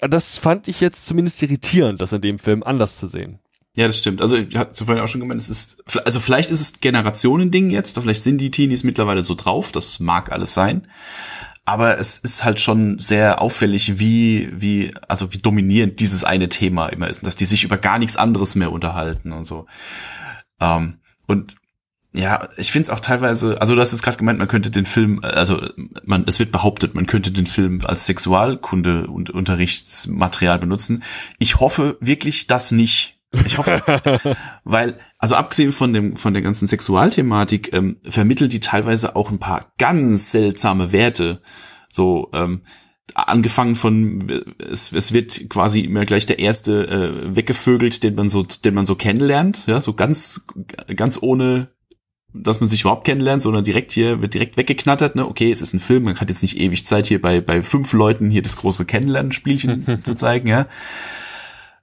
Das 0.00 0.38
fand 0.38 0.68
ich 0.68 0.80
jetzt 0.80 1.06
zumindest 1.06 1.42
irritierend, 1.42 2.00
das 2.00 2.12
in 2.12 2.20
dem 2.20 2.38
Film 2.38 2.62
anders 2.62 2.98
zu 2.98 3.06
sehen. 3.06 3.40
Ja, 3.76 3.86
das 3.86 3.98
stimmt. 3.98 4.20
Also 4.20 4.36
ich 4.36 4.56
habe 4.56 4.74
vorhin 4.74 5.02
auch 5.02 5.08
schon 5.08 5.20
gemeint, 5.20 5.40
es 5.40 5.50
ist, 5.50 5.82
also 6.04 6.20
vielleicht 6.20 6.50
ist 6.50 6.60
es 6.60 6.80
Generationending 6.80 7.70
jetzt, 7.70 7.98
vielleicht 7.98 8.22
sind 8.22 8.38
die 8.38 8.50
Teenies 8.50 8.82
mittlerweile 8.82 9.22
so 9.22 9.34
drauf, 9.34 9.72
das 9.72 10.00
mag 10.00 10.32
alles 10.32 10.54
sein 10.54 10.88
aber 11.68 11.98
es 11.98 12.16
ist 12.16 12.44
halt 12.44 12.62
schon 12.62 12.98
sehr 12.98 13.42
auffällig, 13.42 13.98
wie, 13.98 14.48
wie, 14.54 14.90
also 15.06 15.34
wie 15.34 15.38
dominierend 15.38 16.00
dieses 16.00 16.24
eine 16.24 16.48
Thema 16.48 16.86
immer 16.88 17.08
ist, 17.08 17.26
dass 17.26 17.36
die 17.36 17.44
sich 17.44 17.62
über 17.62 17.76
gar 17.76 17.98
nichts 17.98 18.16
anderes 18.16 18.54
mehr 18.54 18.72
unterhalten 18.72 19.32
und 19.32 19.44
so. 19.44 19.66
Ähm, 20.60 20.94
und 21.26 21.56
ja, 22.14 22.48
ich 22.56 22.72
finde 22.72 22.84
es 22.84 22.90
auch 22.90 23.00
teilweise, 23.00 23.60
also 23.60 23.74
du 23.74 23.82
hast 23.82 23.92
es 23.92 24.00
gerade 24.00 24.16
gemeint, 24.16 24.38
man 24.38 24.48
könnte 24.48 24.70
den 24.70 24.86
Film, 24.86 25.20
also 25.22 25.60
man, 26.04 26.24
es 26.26 26.38
wird 26.38 26.52
behauptet, 26.52 26.94
man 26.94 27.06
könnte 27.06 27.32
den 27.32 27.46
Film 27.46 27.82
als 27.84 28.06
Sexualkunde 28.06 29.06
und 29.06 29.28
Unterrichtsmaterial 29.28 30.58
benutzen. 30.58 31.04
Ich 31.38 31.60
hoffe 31.60 31.98
wirklich 32.00 32.46
das 32.46 32.72
nicht. 32.72 33.17
Ich 33.44 33.58
hoffe, 33.58 33.82
weil, 34.64 34.98
also 35.18 35.34
abgesehen 35.34 35.72
von 35.72 35.92
dem, 35.92 36.16
von 36.16 36.32
der 36.32 36.42
ganzen 36.42 36.66
Sexualthematik, 36.66 37.74
ähm, 37.74 37.98
vermittelt 38.08 38.52
die 38.52 38.60
teilweise 38.60 39.16
auch 39.16 39.30
ein 39.30 39.38
paar 39.38 39.72
ganz 39.78 40.30
seltsame 40.30 40.92
Werte. 40.92 41.42
So, 41.88 42.30
ähm, 42.32 42.62
angefangen 43.14 43.76
von, 43.76 44.44
es, 44.70 44.92
es 44.92 45.12
wird 45.12 45.48
quasi 45.50 45.80
immer 45.80 46.04
gleich 46.04 46.26
der 46.26 46.38
erste 46.38 46.88
äh, 46.88 47.36
weggevögelt, 47.36 48.02
den 48.02 48.14
man 48.14 48.28
so, 48.28 48.42
den 48.42 48.74
man 48.74 48.86
so 48.86 48.94
kennenlernt, 48.94 49.66
ja, 49.66 49.80
so 49.80 49.94
ganz, 49.94 50.46
ganz 50.94 51.18
ohne 51.20 51.68
dass 52.34 52.60
man 52.60 52.68
sich 52.68 52.82
überhaupt 52.82 53.06
kennenlernt, 53.06 53.40
sondern 53.40 53.64
direkt 53.64 53.90
hier 53.90 54.20
wird 54.20 54.34
direkt 54.34 54.58
weggeknattert, 54.58 55.16
ne? 55.16 55.26
Okay, 55.26 55.50
es 55.50 55.62
ist 55.62 55.72
ein 55.72 55.80
Film, 55.80 56.04
man 56.04 56.20
hat 56.20 56.28
jetzt 56.28 56.42
nicht 56.42 56.60
ewig 56.60 56.84
Zeit 56.84 57.06
hier 57.06 57.22
bei 57.22 57.40
bei 57.40 57.62
fünf 57.62 57.92
Leuten 57.94 58.30
hier 58.30 58.42
das 58.42 58.56
große 58.56 58.84
Kennenlernspielchen 58.84 60.00
zu 60.04 60.14
zeigen, 60.14 60.46
ja. 60.46 60.66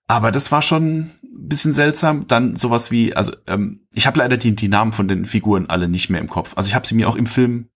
Aber 0.08 0.32
das 0.32 0.52
war 0.52 0.62
schon 0.62 1.12
ein 1.24 1.48
bisschen 1.48 1.74
seltsam. 1.74 2.28
Dann 2.28 2.56
sowas 2.56 2.92
wie, 2.92 3.16
also 3.16 3.32
ähm, 3.48 3.88
ich 3.94 4.06
habe 4.08 4.20
leider 4.20 4.38
die, 4.38 4.56
die 4.56 4.68
Namen 4.68 4.94
von 4.94 5.08
den 5.08 5.26
Figuren 5.26 5.68
alle 5.68 5.88
nicht 5.88 6.10
mehr 6.10 6.22
im 6.22 6.30
Kopf. 6.30 6.54
Also 6.56 6.68
ich 6.68 6.76
habe 6.76 6.86
sie 6.86 6.96
mir 6.96 7.10
auch 7.10 7.16
im 7.16 7.26
Film 7.26 7.70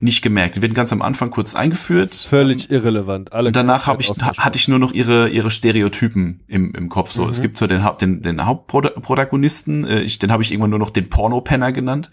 nicht 0.00 0.22
gemerkt. 0.22 0.56
Die 0.56 0.62
werden 0.62 0.74
ganz 0.74 0.92
am 0.92 1.02
Anfang 1.02 1.30
kurz 1.30 1.54
eingeführt. 1.54 2.14
Völlig 2.14 2.70
ähm, 2.70 2.76
irrelevant. 2.76 3.32
Alle 3.32 3.48
und 3.48 3.56
danach 3.56 3.86
habe 3.86 4.02
ich 4.02 4.10
hatte 4.10 4.58
ich 4.58 4.68
nur 4.68 4.78
noch 4.78 4.92
ihre 4.92 5.28
ihre 5.28 5.50
Stereotypen 5.50 6.42
im, 6.46 6.74
im 6.74 6.88
Kopf. 6.88 7.10
So, 7.10 7.24
mhm. 7.24 7.30
es 7.30 7.40
gibt 7.40 7.56
so 7.56 7.66
den 7.66 7.86
den, 8.00 8.22
den 8.22 8.44
Hauptprotagonisten. 8.44 9.84
Äh, 9.84 10.00
ich, 10.00 10.18
den 10.18 10.32
habe 10.32 10.42
ich 10.42 10.52
irgendwann 10.52 10.70
nur 10.70 10.78
noch 10.78 10.90
den 10.90 11.08
Pornopenner 11.08 11.72
genannt 11.72 12.10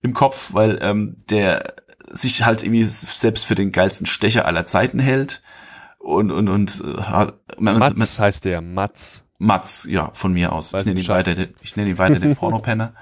im 0.00 0.14
Kopf, 0.14 0.54
weil 0.54 0.78
ähm, 0.82 1.16
der 1.30 1.74
sich 2.10 2.44
halt 2.44 2.62
irgendwie 2.62 2.84
selbst 2.84 3.46
für 3.46 3.54
den 3.54 3.72
geilsten 3.72 4.06
Stecher 4.06 4.46
aller 4.46 4.66
Zeiten 4.66 4.98
hält 4.98 5.42
und 6.02 6.30
und 6.30 6.48
und 6.48 6.84
äh, 6.84 7.26
man, 7.58 7.78
Mats 7.78 8.18
heißt 8.18 8.44
der 8.44 8.60
Mats. 8.60 9.24
Mats, 9.38 9.86
ja, 9.90 10.10
von 10.12 10.32
mir 10.32 10.52
aus. 10.52 10.72
Weiß 10.72 10.82
ich 10.82 10.86
nenne 10.86 11.00
ihn 11.00 11.08
weiter, 11.08 11.46
ich 11.62 11.76
nenne 11.76 11.90
ihn 11.90 11.98
weiter 11.98 12.18
den 12.18 12.36
Pornopenner. 12.36 12.94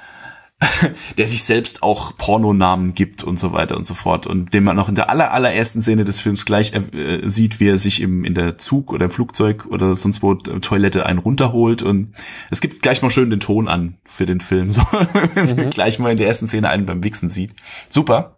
der 1.17 1.27
sich 1.27 1.45
selbst 1.45 1.83
auch 1.83 2.17
Pornonamen 2.19 2.93
gibt 2.93 3.25
und 3.25 3.39
so 3.39 3.53
weiter 3.53 3.79
und 3.79 3.87
so 3.87 3.95
fort 3.95 4.27
und 4.27 4.53
den 4.53 4.63
man 4.63 4.77
noch 4.77 4.91
in 4.91 4.95
der 4.95 5.09
aller, 5.09 5.33
allerersten 5.33 5.81
Szene 5.81 6.05
des 6.05 6.21
Films 6.21 6.45
gleich 6.45 6.75
äh, 6.75 7.21
sieht, 7.23 7.61
wie 7.61 7.69
er 7.69 7.79
sich 7.79 8.03
im, 8.03 8.25
in 8.25 8.35
der 8.35 8.59
Zug 8.59 8.93
oder 8.93 9.07
im 9.07 9.11
Flugzeug 9.11 9.65
oder 9.67 9.95
sonst 9.97 10.23
wo 10.23 10.35
äh, 10.35 10.61
Toilette 10.61 11.07
einen 11.07 11.19
runterholt 11.19 11.83
und 11.83 12.15
es 12.51 12.61
gibt 12.61 12.83
gleich 12.83 13.01
mal 13.01 13.09
schön 13.09 13.31
den 13.31 13.41
Ton 13.41 13.69
an 13.69 13.97
für 14.05 14.27
den 14.27 14.41
Film, 14.41 14.71
so 14.71 14.83
mhm. 14.93 15.71
gleich 15.71 15.99
mal 15.99 16.13
in 16.13 16.19
der 16.19 16.27
ersten 16.27 16.47
Szene 16.47 16.69
einen 16.69 16.85
beim 16.85 17.03
Wichsen 17.03 17.31
sieht. 17.31 17.55
Super. 17.89 18.37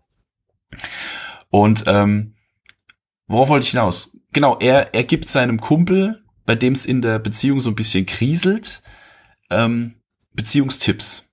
Und 1.51 1.85
ähm, 1.89 2.35
worauf 3.27 3.49
wollte 3.49 3.65
ich 3.65 3.71
hinaus? 3.71 4.17
Genau, 4.33 4.59
er, 4.59 4.95
er 4.95 5.05
gibt 5.05 5.29
seinem 5.29 5.61
Kumpel, 5.61 6.23
bei 6.47 6.55
dem 6.55 6.73
es 6.73 6.85
in 6.85 7.03
der 7.03 7.19
Beziehung 7.19 7.61
so 7.61 7.71
ein 7.71 7.77
bisschen 7.77 8.07
kriselt, 8.07 8.83
ähm, 9.51 9.95
Beziehungstipps 10.35 11.33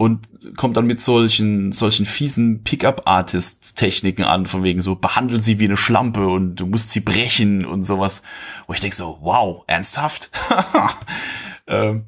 und 0.00 0.56
kommt 0.56 0.78
dann 0.78 0.86
mit 0.86 0.98
solchen 0.98 1.72
solchen 1.72 2.06
fiesen 2.06 2.64
Pickup-Artist-Techniken 2.64 4.24
an, 4.24 4.46
von 4.46 4.62
wegen 4.62 4.80
so 4.80 4.96
behandel 4.96 5.42
sie 5.42 5.58
wie 5.58 5.66
eine 5.66 5.76
Schlampe 5.76 6.26
und 6.26 6.56
du 6.56 6.64
musst 6.64 6.90
sie 6.90 7.00
brechen 7.00 7.66
und 7.66 7.84
sowas. 7.84 8.22
Wo 8.66 8.72
ich 8.72 8.80
denke 8.80 8.96
so, 8.96 9.18
wow, 9.20 9.62
ernsthaft? 9.66 10.30
ähm, 11.66 12.06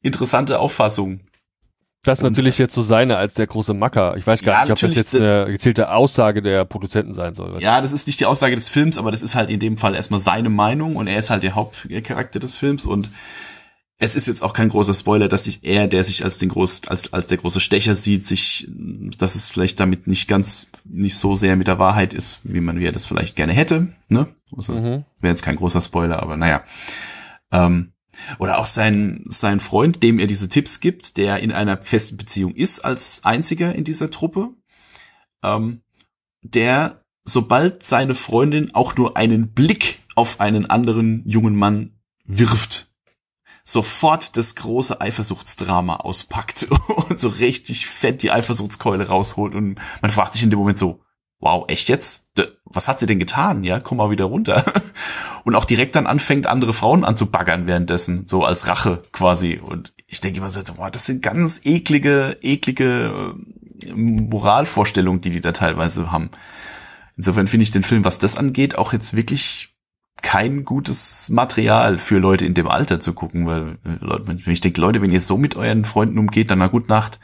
interessante 0.00 0.58
Auffassung. 0.58 1.20
Das 2.04 2.18
ist 2.20 2.22
natürlich 2.22 2.58
jetzt 2.58 2.74
so 2.74 2.82
seine 2.82 3.16
als 3.16 3.34
der 3.34 3.46
große 3.46 3.74
Macker. 3.74 4.16
Ich 4.16 4.26
weiß 4.26 4.42
gar 4.42 4.54
Ja, 4.54 4.60
nicht, 4.62 4.70
ob 4.72 4.78
das 4.78 4.94
jetzt 4.94 5.14
eine 5.16 5.46
gezielte 5.46 5.90
Aussage 5.90 6.42
der 6.42 6.64
Produzenten 6.64 7.12
sein 7.12 7.34
soll. 7.34 7.60
Ja, 7.60 7.80
das 7.80 7.92
ist 7.92 8.06
nicht 8.06 8.20
die 8.20 8.26
Aussage 8.26 8.54
des 8.54 8.68
Films, 8.68 8.98
aber 8.98 9.10
das 9.10 9.22
ist 9.22 9.34
halt 9.34 9.50
in 9.50 9.58
dem 9.58 9.76
Fall 9.76 9.94
erstmal 9.94 10.20
seine 10.20 10.48
Meinung 10.48 10.96
und 10.96 11.08
er 11.08 11.18
ist 11.18 11.30
halt 11.30 11.42
der 11.42 11.54
Hauptcharakter 11.54 12.38
des 12.38 12.56
Films 12.56 12.84
und 12.84 13.10
es 14.00 14.14
ist 14.14 14.28
jetzt 14.28 14.44
auch 14.44 14.52
kein 14.52 14.68
großer 14.68 14.94
Spoiler, 14.94 15.28
dass 15.28 15.44
sich 15.44 15.64
er, 15.64 15.88
der 15.88 16.04
sich 16.04 16.22
als 16.22 16.38
den 16.38 16.50
groß, 16.50 16.82
als, 16.86 17.12
als 17.12 17.26
der 17.26 17.38
große 17.38 17.58
Stecher 17.58 17.96
sieht, 17.96 18.24
sich, 18.24 18.68
dass 19.18 19.34
es 19.34 19.50
vielleicht 19.50 19.80
damit 19.80 20.06
nicht 20.06 20.28
ganz, 20.28 20.70
nicht 20.84 21.16
so 21.16 21.34
sehr 21.34 21.56
mit 21.56 21.66
der 21.66 21.80
Wahrheit 21.80 22.14
ist, 22.14 22.38
wie 22.44 22.60
man, 22.60 22.78
wie 22.78 22.86
er 22.86 22.92
das 22.92 23.06
vielleicht 23.06 23.34
gerne 23.34 23.52
hätte, 23.54 23.88
ne? 24.08 24.28
Also, 24.56 24.74
Mhm. 24.74 25.04
Wäre 25.20 25.32
jetzt 25.32 25.42
kein 25.42 25.56
großer 25.56 25.82
Spoiler, 25.82 26.22
aber 26.22 26.36
naja. 26.36 26.62
Ähm, 27.50 27.92
oder 28.38 28.58
auch 28.58 28.66
sein, 28.66 29.24
sein 29.28 29.60
Freund, 29.60 30.02
dem 30.02 30.18
er 30.18 30.26
diese 30.26 30.48
Tipps 30.48 30.80
gibt, 30.80 31.16
der 31.16 31.40
in 31.40 31.52
einer 31.52 31.80
festen 31.82 32.16
Beziehung 32.16 32.54
ist 32.54 32.80
als 32.80 33.24
einziger 33.24 33.74
in 33.74 33.84
dieser 33.84 34.10
Truppe, 34.10 34.50
ähm, 35.42 35.82
der, 36.42 37.00
sobald 37.24 37.82
seine 37.82 38.14
Freundin 38.14 38.74
auch 38.74 38.96
nur 38.96 39.16
einen 39.16 39.52
Blick 39.52 39.98
auf 40.14 40.40
einen 40.40 40.66
anderen 40.66 41.22
jungen 41.28 41.56
Mann 41.56 41.98
wirft, 42.24 42.90
sofort 43.64 44.36
das 44.36 44.54
große 44.54 45.00
Eifersuchtsdrama 45.00 45.96
auspackt 45.96 46.68
und 47.08 47.20
so 47.20 47.28
richtig 47.28 47.86
fett 47.86 48.22
die 48.22 48.30
Eifersuchtskeule 48.30 49.08
rausholt 49.08 49.54
und 49.54 49.80
man 50.00 50.10
fragt 50.10 50.34
sich 50.34 50.42
in 50.42 50.50
dem 50.50 50.58
Moment 50.58 50.78
so, 50.78 51.02
wow, 51.38 51.64
echt 51.68 51.88
jetzt? 51.88 52.32
Was 52.70 52.88
hat 52.88 53.00
sie 53.00 53.06
denn 53.06 53.18
getan? 53.18 53.64
Ja, 53.64 53.80
komm 53.80 53.98
mal 53.98 54.10
wieder 54.10 54.26
runter. 54.26 54.64
Und 55.44 55.54
auch 55.54 55.64
direkt 55.64 55.96
dann 55.96 56.06
anfängt, 56.06 56.46
andere 56.46 56.74
Frauen 56.74 57.04
anzubaggern 57.04 57.66
währenddessen, 57.66 58.26
so 58.26 58.44
als 58.44 58.66
Rache 58.66 59.02
quasi. 59.12 59.58
Und 59.62 59.94
ich 60.06 60.20
denke 60.20 60.38
immer 60.38 60.50
so, 60.50 60.60
boah, 60.76 60.90
das 60.90 61.06
sind 61.06 61.22
ganz 61.22 61.60
eklige, 61.64 62.36
eklige 62.42 63.34
äh, 63.84 63.92
Moralvorstellungen, 63.92 65.20
die 65.20 65.30
die 65.30 65.40
da 65.40 65.52
teilweise 65.52 66.12
haben. 66.12 66.30
Insofern 67.16 67.46
finde 67.46 67.64
ich 67.64 67.70
den 67.70 67.82
Film, 67.82 68.04
was 68.04 68.18
das 68.18 68.36
angeht, 68.36 68.76
auch 68.78 68.92
jetzt 68.92 69.16
wirklich 69.16 69.74
kein 70.22 70.64
gutes 70.64 71.30
Material 71.30 71.98
für 71.98 72.18
Leute 72.18 72.44
in 72.44 72.54
dem 72.54 72.68
Alter 72.68 73.00
zu 73.00 73.12
gucken, 73.12 73.46
weil 73.46 73.78
äh, 73.84 74.50
ich 74.52 74.60
denke, 74.60 74.80
Leute, 74.80 75.00
wenn 75.00 75.10
ihr 75.10 75.20
so 75.20 75.36
mit 75.38 75.56
euren 75.56 75.84
Freunden 75.84 76.18
umgeht, 76.18 76.50
dann 76.50 76.58
na 76.58 76.66
gut 76.66 76.88
Nacht. 76.88 77.18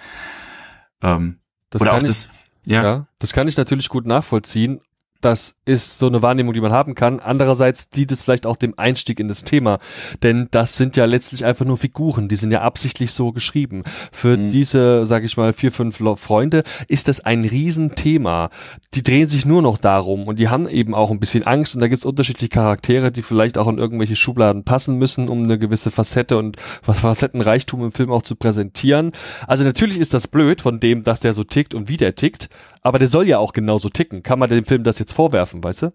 Ähm, 1.02 1.38
Das 1.70 1.82
oder 1.82 1.94
auch 1.94 2.02
das, 2.02 2.28
ja, 2.64 2.82
Ja, 2.82 3.06
das 3.18 3.32
kann 3.32 3.48
ich 3.48 3.56
natürlich 3.56 3.88
gut 3.88 4.06
nachvollziehen. 4.06 4.80
Das 5.24 5.54
ist 5.64 5.98
so 5.98 6.06
eine 6.06 6.20
Wahrnehmung, 6.20 6.52
die 6.52 6.60
man 6.60 6.72
haben 6.72 6.94
kann. 6.94 7.18
Andererseits 7.18 7.88
dient 7.88 8.12
es 8.12 8.22
vielleicht 8.22 8.44
auch 8.44 8.56
dem 8.56 8.74
Einstieg 8.76 9.18
in 9.20 9.28
das 9.28 9.42
Thema. 9.42 9.78
Denn 10.22 10.48
das 10.50 10.76
sind 10.76 10.96
ja 10.96 11.06
letztlich 11.06 11.44
einfach 11.46 11.64
nur 11.64 11.78
Figuren. 11.78 12.28
Die 12.28 12.36
sind 12.36 12.52
ja 12.52 12.60
absichtlich 12.60 13.12
so 13.12 13.32
geschrieben. 13.32 13.84
Für 14.12 14.36
Mhm. 14.36 14.50
diese, 14.50 15.06
sag 15.06 15.24
ich 15.24 15.36
mal, 15.38 15.54
vier, 15.54 15.72
fünf 15.72 16.02
Freunde 16.16 16.62
ist 16.88 17.08
das 17.08 17.20
ein 17.20 17.44
Riesenthema. 17.44 18.50
Die 18.92 19.02
drehen 19.02 19.26
sich 19.26 19.46
nur 19.46 19.62
noch 19.62 19.78
darum 19.78 20.28
und 20.28 20.38
die 20.38 20.48
haben 20.48 20.68
eben 20.68 20.94
auch 20.94 21.10
ein 21.10 21.20
bisschen 21.20 21.46
Angst 21.46 21.74
und 21.74 21.80
da 21.80 21.88
gibt's 21.88 22.04
unterschiedliche 22.04 22.50
Charaktere, 22.50 23.10
die 23.10 23.22
vielleicht 23.22 23.56
auch 23.56 23.68
in 23.68 23.78
irgendwelche 23.78 24.16
Schubladen 24.16 24.64
passen 24.64 24.98
müssen, 24.98 25.28
um 25.30 25.44
eine 25.44 25.58
gewisse 25.58 25.90
Facette 25.90 26.36
und 26.36 26.58
Facettenreichtum 26.82 27.82
im 27.82 27.92
Film 27.92 28.12
auch 28.12 28.22
zu 28.22 28.36
präsentieren. 28.36 29.12
Also 29.46 29.64
natürlich 29.64 29.98
ist 29.98 30.12
das 30.12 30.28
blöd 30.28 30.60
von 30.60 30.80
dem, 30.80 31.02
dass 31.02 31.20
der 31.20 31.32
so 31.32 31.44
tickt 31.44 31.74
und 31.74 31.88
wie 31.88 31.96
der 31.96 32.14
tickt, 32.14 32.50
aber 32.84 33.00
der 33.00 33.08
soll 33.08 33.26
ja 33.26 33.38
auch 33.38 33.52
genauso 33.52 33.88
ticken. 33.88 34.22
Kann 34.22 34.38
man 34.38 34.48
dem 34.48 34.64
Film 34.64 34.84
das 34.84 35.00
jetzt 35.00 35.12
vorwerfen, 35.12 35.64
weißt 35.64 35.82
du? 35.82 35.92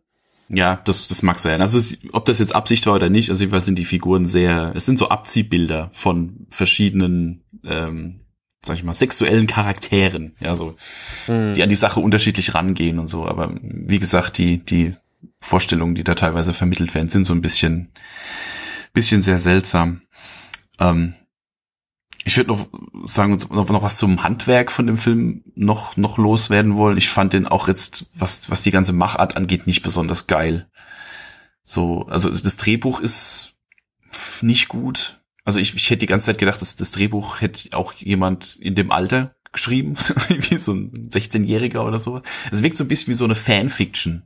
ja, 0.50 0.81
das, 0.84 1.08
das 1.08 1.22
mag 1.22 1.39
sein. 1.39 1.62
Also 1.62 1.77
es, 1.77 2.00
ob 2.12 2.25
das 2.25 2.39
jetzt 2.39 2.55
Absicht 2.55 2.86
war 2.88 2.96
oder 2.96 3.10
nicht, 3.10 3.29
also 3.29 3.43
jedenfalls 3.43 3.65
sind 3.67 3.77
die 3.77 3.86
Figuren 3.86 4.25
sehr, 4.25 4.74
es 4.75 4.86
sind 4.86 4.98
so 4.98 5.10
Abziehbilder 5.10 5.89
von 5.93 6.48
verschiedenen, 6.50 7.43
ähm, 7.63 8.22
sag 8.63 8.75
ich 8.75 8.84
mal, 8.84 8.96
sexuellen 8.96 9.48
Charakteren, 9.48 10.36
ja, 10.39 10.55
so, 10.55 10.75
die 11.27 11.62
an 11.62 11.69
die 11.69 11.75
Sache 11.75 12.00
unterschiedlich 12.00 12.55
rangehen 12.55 13.00
und 13.00 13.08
so. 13.08 13.27
Aber 13.27 13.53
wie 13.62 14.00
gesagt, 14.00 14.39
die, 14.39 14.58
die 14.58 14.96
Vorstellungen, 15.39 15.96
die 15.96 16.03
da 16.03 16.15
teilweise 16.15 16.53
vermittelt 16.53 16.96
werden, 16.96 17.10
sind 17.10 17.25
so 17.25 17.34
ein 17.34 17.41
bisschen, 17.41 17.89
bisschen 18.91 19.22
sehr 19.22 19.39
seltsam. 19.39 20.01
Ähm, 20.79 21.13
ich 22.29 22.38
würde 22.38 22.51
noch 22.51 22.69
sagen, 23.05 23.39
noch, 23.50 23.81
was 23.81 23.98
zum 23.98 24.21
Handwerk 24.21 24.71
von 24.71 24.86
dem 24.86 25.00
Film 25.00 25.43
noch, 25.55 25.98
noch 25.98 26.19
loswerden 26.19 26.77
wollen. 26.77 27.00
Ich 27.00 27.09
fand 27.09 27.33
den 27.33 27.48
auch 27.48 27.67
jetzt, 27.67 28.12
was, 28.13 28.51
was 28.51 28.62
die 28.62 28.69
ganze 28.69 28.93
Machart 28.93 29.36
angeht, 29.36 29.65
nicht 29.65 29.81
besonders 29.81 30.27
geil. 30.27 30.69
So, 31.63 32.05
also 32.05 32.29
das 32.29 32.57
Drehbuch 32.57 33.00
ist 33.00 33.53
nicht 34.43 34.67
gut. 34.67 35.24
Also 35.43 35.59
ich, 35.59 35.74
ich 35.74 35.89
hätte 35.89 36.01
die 36.01 36.05
ganze 36.05 36.27
Zeit 36.27 36.38
gedacht, 36.38 36.62
dass 36.62 36.75
das 36.75 36.91
Drehbuch 36.91 37.41
hätte 37.41 37.75
auch 37.75 37.93
jemand 37.93 38.57
in 38.57 38.75
dem 38.75 38.91
Alter 38.91 39.33
geschrieben, 39.51 39.95
wie 40.29 40.59
so 40.59 40.74
ein 40.74 41.09
16-Jähriger 41.09 41.79
oder 41.79 41.98
sowas. 41.98 42.21
Es 42.51 42.62
wirkt 42.62 42.77
so 42.77 42.83
ein 42.83 42.89
bisschen 42.89 43.07
wie 43.07 43.17
so 43.17 43.25
eine 43.25 43.36
Fanfiction. 43.36 44.21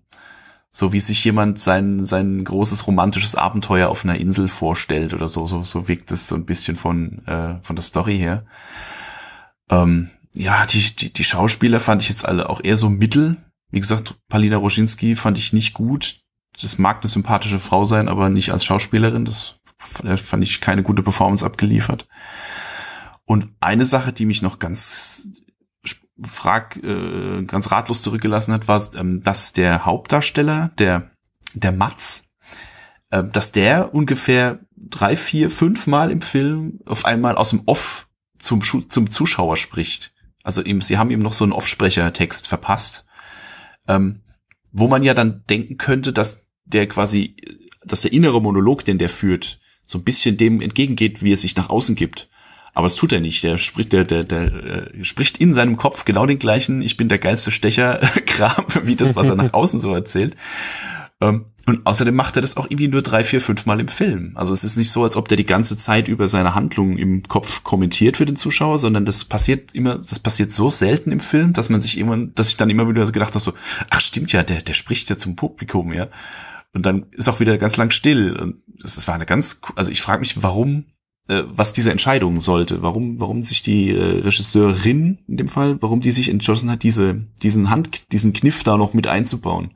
So 0.75 0.92
wie 0.92 1.00
sich 1.00 1.24
jemand 1.24 1.60
sein, 1.60 2.03
sein 2.03 2.44
großes 2.44 2.88
romantisches 2.88 3.36
Abenteuer 3.36 3.89
auf 3.89 4.03
einer 4.03 4.18
Insel 4.18 4.48
vorstellt 4.48 5.13
oder 5.13 5.27
so. 5.27 5.46
So, 5.46 5.63
so 5.63 5.88
wirkt 5.88 6.12
es 6.12 6.27
so 6.27 6.36
ein 6.36 6.46
bisschen 6.46 6.75
von, 6.75 7.24
äh, 7.27 7.62
von 7.62 7.75
der 7.75 7.84
Story 7.84 8.18
her. 8.18 8.46
Ähm, 9.70 10.10
ja, 10.34 10.65
die, 10.65 10.96
die, 10.96 11.13
die 11.13 11.24
Schauspieler 11.24 11.80
fand 11.80 12.01
ich 12.01 12.10
jetzt 12.10 12.27
alle 12.27 12.50
auch 12.50 12.60
eher 12.63 12.77
so 12.77 12.89
mittel. 12.89 13.38
Wie 13.70 13.80
gesagt, 13.80 14.15
Palina 14.30 14.58
Roginski 14.58 15.15
fand 15.15 15.38
ich 15.38 15.53
nicht 15.53 15.74
gut. 15.74 16.22
Das 16.60 16.80
mag 16.80 17.01
eine 17.01 17.10
sympathische 17.10 17.60
Frau 17.60 17.86
sein, 17.86 18.10
aber 18.10 18.30
nicht 18.30 18.51
als 18.51 18.65
Schauspielerin. 18.65 19.25
Das 19.25 19.58
fand 19.77 20.44
ich 20.44 20.60
keine 20.60 20.82
gute 20.82 21.03
Performance 21.03 21.46
abgeliefert. 21.46 22.08
Und 23.25 23.50
eine 23.60 23.86
Sache, 23.86 24.12
die 24.12 24.25
mich 24.25 24.42
noch 24.42 24.60
ganz 24.60 25.30
frag, 26.22 26.77
äh, 26.84 27.43
ganz 27.43 27.72
ratlos 27.72 28.01
zurückgelassen 28.01 28.53
hat, 28.53 28.67
war, 28.67 28.82
ähm, 28.96 29.24
dass 29.24 29.53
der 29.53 29.86
Hauptdarsteller, 29.86 30.72
der, 30.77 31.12
der 31.53 31.72
Matz, 31.72 32.29
äh, 33.10 33.24
dass 33.24 33.51
der 33.51 33.93
ungefähr 33.93 34.60
drei, 34.75 35.15
vier, 35.15 35.50
fünf 35.50 35.88
Mal 35.88 36.12
im 36.12 36.22
Film 36.22 36.79
auf 36.86 37.05
einmal 37.05 37.36
aus 37.36 37.50
dem 37.50 37.63
Off 37.65 38.08
zum, 38.38 38.62
zum 38.63 39.10
Zuschauer 39.10 39.58
spricht. 39.58 40.13
Also 40.43 40.62
ihm, 40.62 40.82
sie 40.82 40.98
haben 40.98 41.10
ihm 41.10 41.20
noch 41.20 41.34
so 41.34 41.46
einen 41.46 41.53
Offsprechertext 41.53 42.48
verpasst, 42.48 43.05
ähm, 43.88 44.22
wo 44.72 44.88
man 44.88 45.03
ja 45.03 45.13
dann 45.13 45.43
denken 45.50 45.77
könnte, 45.77 46.13
dass 46.13 46.48
der 46.65 46.88
quasi, 46.88 47.38
dass 47.84 48.01
der 48.01 48.13
innere 48.13 48.41
Monolog, 48.41 48.84
den 48.84 48.98
der 48.98 49.10
führt, 49.10 49.60
so 49.86 49.98
ein 49.98 50.03
bisschen 50.03 50.38
dem 50.38 50.62
entgegengeht, 50.62 51.24
wie 51.24 51.34
er 51.34 51.38
sich 51.38 51.55
nach 51.55 51.70
außen 51.70 51.96
gibt. 51.96 52.29
Aber 52.74 52.88
das 52.88 52.96
tut 52.96 53.12
er 53.13 53.20
nicht. 53.20 53.44
Der 53.44 53.58
spricht, 53.58 53.94
der, 53.94 54.03
der, 54.03 54.24
der 54.24 54.42
äh, 54.42 55.03
spricht 55.03 55.38
in 55.38 55.53
seinem 55.53 55.77
Kopf 55.77 56.06
genau 56.06 56.25
den 56.25 56.39
gleichen, 56.39 56.82
ich 56.82 56.98
bin 56.98 57.08
der 57.08 57.20
geilste 57.20 57.51
Stecher-Kram, 57.51 58.65
wie 58.84 58.96
das, 58.96 59.15
was 59.15 59.27
er 59.27 59.36
nach 59.36 59.53
außen 59.53 59.80
so 59.80 59.94
erzählt. 59.94 60.36
Ähm, 61.22 61.46
und 61.65 61.86
außerdem 61.86 62.13
macht 62.13 62.36
er 62.36 62.42
das 62.42 62.58
auch 62.58 62.65
irgendwie 62.65 62.89
nur 62.89 63.01
drei, 63.01 63.24
vier, 63.24 63.39
fünf 63.39 63.65
Mal 63.65 63.80
im 63.80 63.88
Film. 63.88 64.34
Also 64.36 64.51
es 64.51 64.65
ist 64.65 64.75
nicht 64.75 64.92
so, 64.92 65.03
als 65.03 65.15
ob 65.15 65.30
der 65.30 65.38
die 65.38 65.46
ganze 65.46 65.77
Zeit 65.77 66.10
über 66.10 66.27
seine 66.27 66.56
Handlungen 66.56 66.98
im 66.98 67.24
Kopf 67.24 67.63
kommentiert 67.63 68.18
für 68.18 68.25
den 68.25 68.36
Zuschauer, 68.36 68.80
sondern 68.80 69.06
das 69.06 69.24
passiert 69.24 69.74
immer, 69.74 69.96
das 69.96 70.20
passiert 70.20 70.51
so 70.51 70.70
selten 70.70 71.13
im 71.13 71.22
Film, 71.22 71.53
dass 71.53 71.70
man 71.70 71.80
sich 71.80 71.98
immer, 71.98 72.18
dass 72.18 72.50
ich 72.50 72.58
dann 72.58 72.70
immer 72.70 72.89
wieder 72.89 73.10
gedacht 73.10 73.36
habe, 73.36 73.46
so, 73.46 73.53
ach 73.89 74.01
stimmt 74.01 74.34
ja, 74.34 74.44
der, 74.44 74.62
der 74.62 74.74
spricht 74.74 75.10
ja 75.10 75.18
zum 75.18 75.38
Publikum, 75.38 75.94
ja. 75.94 76.10
Und 76.74 76.86
dann 76.86 77.06
ist 77.12 77.30
auch 77.30 77.39
wieder 77.39 77.58
ganz 77.58 77.77
lang 77.77 77.92
still. 77.92 78.36
Und 78.36 78.63
das, 78.82 78.96
das 78.96 79.08
war 79.08 79.15
eine 79.15 79.25
ganz, 79.25 79.62
also 79.75 79.89
ich 79.92 80.01
frage 80.01 80.20
mich, 80.20 80.44
warum, 80.44 80.86
äh, 81.27 81.44
was 81.48 81.74
diese 81.74 81.92
Entscheidung 81.92 82.39
sollte, 82.39 82.82
warum, 82.82 83.20
warum 83.20 83.44
sich 83.44 83.62
die 83.62 83.92
äh, 83.92 84.22
Regisseurin 84.22 85.20
in 85.27 85.38
dem 85.38 85.48
Fall, 85.48 85.82
warum 85.82 86.01
die 86.01 86.12
sich 86.12 86.30
entschlossen 86.30 86.70
hat, 86.70 86.84
diese, 86.84 87.25
diesen 87.42 87.70
Hand, 87.70 88.12
diesen 88.12 88.34
Kniff 88.34 88.63
da 88.63 88.77
noch 88.77 88.94
mit 88.94 89.08
einzubauen, 89.08 89.74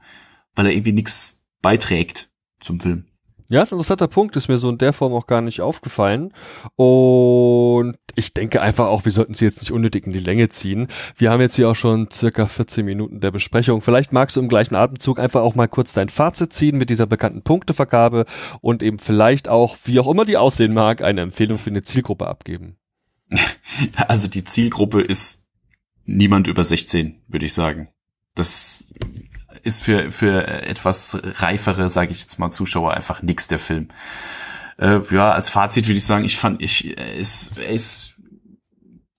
weil 0.55 0.65
er 0.65 0.73
irgendwie 0.73 0.91
nichts 0.91 1.45
beiträgt 1.61 2.29
zum 2.61 2.79
Film. 2.79 3.05
Ja, 3.49 3.61
ist 3.61 3.71
ein 3.71 3.75
interessanter 3.75 4.07
Punkt, 4.07 4.35
ist 4.35 4.49
mir 4.49 4.57
so 4.57 4.69
in 4.69 4.77
der 4.77 4.91
Form 4.91 5.13
auch 5.13 5.25
gar 5.25 5.41
nicht 5.41 5.61
aufgefallen. 5.61 6.33
Und 6.75 7.95
ich 8.15 8.33
denke 8.33 8.61
einfach 8.61 8.87
auch, 8.87 9.05
wir 9.05 9.11
sollten 9.13 9.33
sie 9.33 9.45
jetzt 9.45 9.61
nicht 9.61 9.71
unnötig 9.71 10.05
in 10.05 10.11
die 10.11 10.19
Länge 10.19 10.49
ziehen. 10.49 10.87
Wir 11.15 11.31
haben 11.31 11.39
jetzt 11.39 11.55
hier 11.55 11.69
auch 11.69 11.75
schon 11.75 12.11
circa 12.11 12.47
14 12.47 12.83
Minuten 12.83 13.21
der 13.21 13.31
Besprechung. 13.31 13.79
Vielleicht 13.79 14.11
magst 14.11 14.35
du 14.35 14.41
im 14.41 14.49
gleichen 14.49 14.75
Atemzug 14.75 15.19
einfach 15.19 15.41
auch 15.41 15.55
mal 15.55 15.67
kurz 15.67 15.93
dein 15.93 16.09
Fazit 16.09 16.51
ziehen 16.51 16.77
mit 16.77 16.89
dieser 16.89 17.05
bekannten 17.05 17.41
Punktevergabe 17.41 18.25
und 18.59 18.83
eben 18.83 18.99
vielleicht 18.99 19.47
auch, 19.47 19.77
wie 19.85 19.99
auch 19.99 20.09
immer 20.09 20.25
die 20.25 20.37
aussehen 20.37 20.73
mag, 20.73 21.01
eine 21.01 21.21
Empfehlung 21.21 21.57
für 21.57 21.69
eine 21.69 21.83
Zielgruppe 21.83 22.27
abgeben. 22.27 22.77
Also 24.07 24.27
die 24.27 24.43
Zielgruppe 24.43 25.01
ist 25.01 25.45
niemand 26.05 26.47
über 26.47 26.63
16, 26.63 27.21
würde 27.27 27.45
ich 27.45 27.53
sagen. 27.53 27.89
Das 28.33 28.86
ist 29.67 29.83
für, 29.83 30.11
für 30.11 30.47
etwas 30.47 31.19
reifere, 31.35 31.89
sage 31.89 32.11
ich 32.11 32.21
jetzt 32.21 32.39
mal, 32.39 32.49
Zuschauer 32.49 32.93
einfach 32.93 33.21
nix 33.21 33.47
der 33.47 33.59
Film. 33.59 33.89
Äh, 34.77 34.99
ja, 35.11 35.31
als 35.31 35.49
Fazit 35.49 35.87
würde 35.87 35.97
ich 35.97 36.05
sagen, 36.05 36.23
ich 36.23 36.37
fand, 36.37 36.61
ich, 36.61 36.97
er 36.97 37.15
ist, 37.15 37.57
er 37.57 37.69
ist 37.69 38.15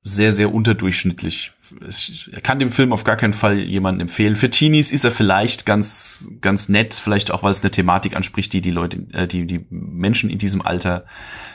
sehr, 0.02 0.32
sehr 0.32 0.52
unterdurchschnittlich. 0.54 1.52
Ich 1.86 2.30
kann 2.42 2.58
dem 2.58 2.72
Film 2.72 2.92
auf 2.92 3.04
gar 3.04 3.16
keinen 3.16 3.34
Fall 3.34 3.58
jemanden 3.58 4.00
empfehlen. 4.00 4.36
Für 4.36 4.48
Teenies 4.48 4.90
ist 4.90 5.04
er 5.04 5.10
vielleicht 5.10 5.66
ganz, 5.66 6.30
ganz 6.40 6.68
nett, 6.68 6.94
vielleicht 6.94 7.30
auch, 7.30 7.42
weil 7.42 7.52
es 7.52 7.60
eine 7.60 7.70
Thematik 7.70 8.16
anspricht, 8.16 8.52
die 8.52 8.62
die 8.62 8.70
Leute, 8.70 9.06
äh, 9.12 9.26
die, 9.26 9.46
die 9.46 9.66
Menschen 9.68 10.30
in 10.30 10.38
diesem 10.38 10.62
Alter 10.62 11.04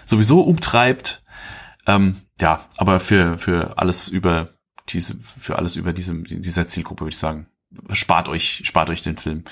sowieso 0.05 0.41
umtreibt. 0.41 1.23
Ähm, 1.87 2.17
ja, 2.39 2.67
aber 2.77 2.99
für, 2.99 3.37
für 3.37 3.77
alles 3.77 4.07
über 4.07 4.49
diese, 4.89 5.15
für 5.15 5.57
alles 5.57 5.75
über 5.75 5.93
diese, 5.93 6.13
dieser 6.13 6.67
Zielgruppe 6.67 7.05
würde 7.05 7.13
ich 7.13 7.19
sagen, 7.19 7.47
spart 7.91 8.29
euch, 8.29 8.61
spart 8.63 8.89
euch 8.89 9.01
den 9.01 9.17
Film. 9.17 9.43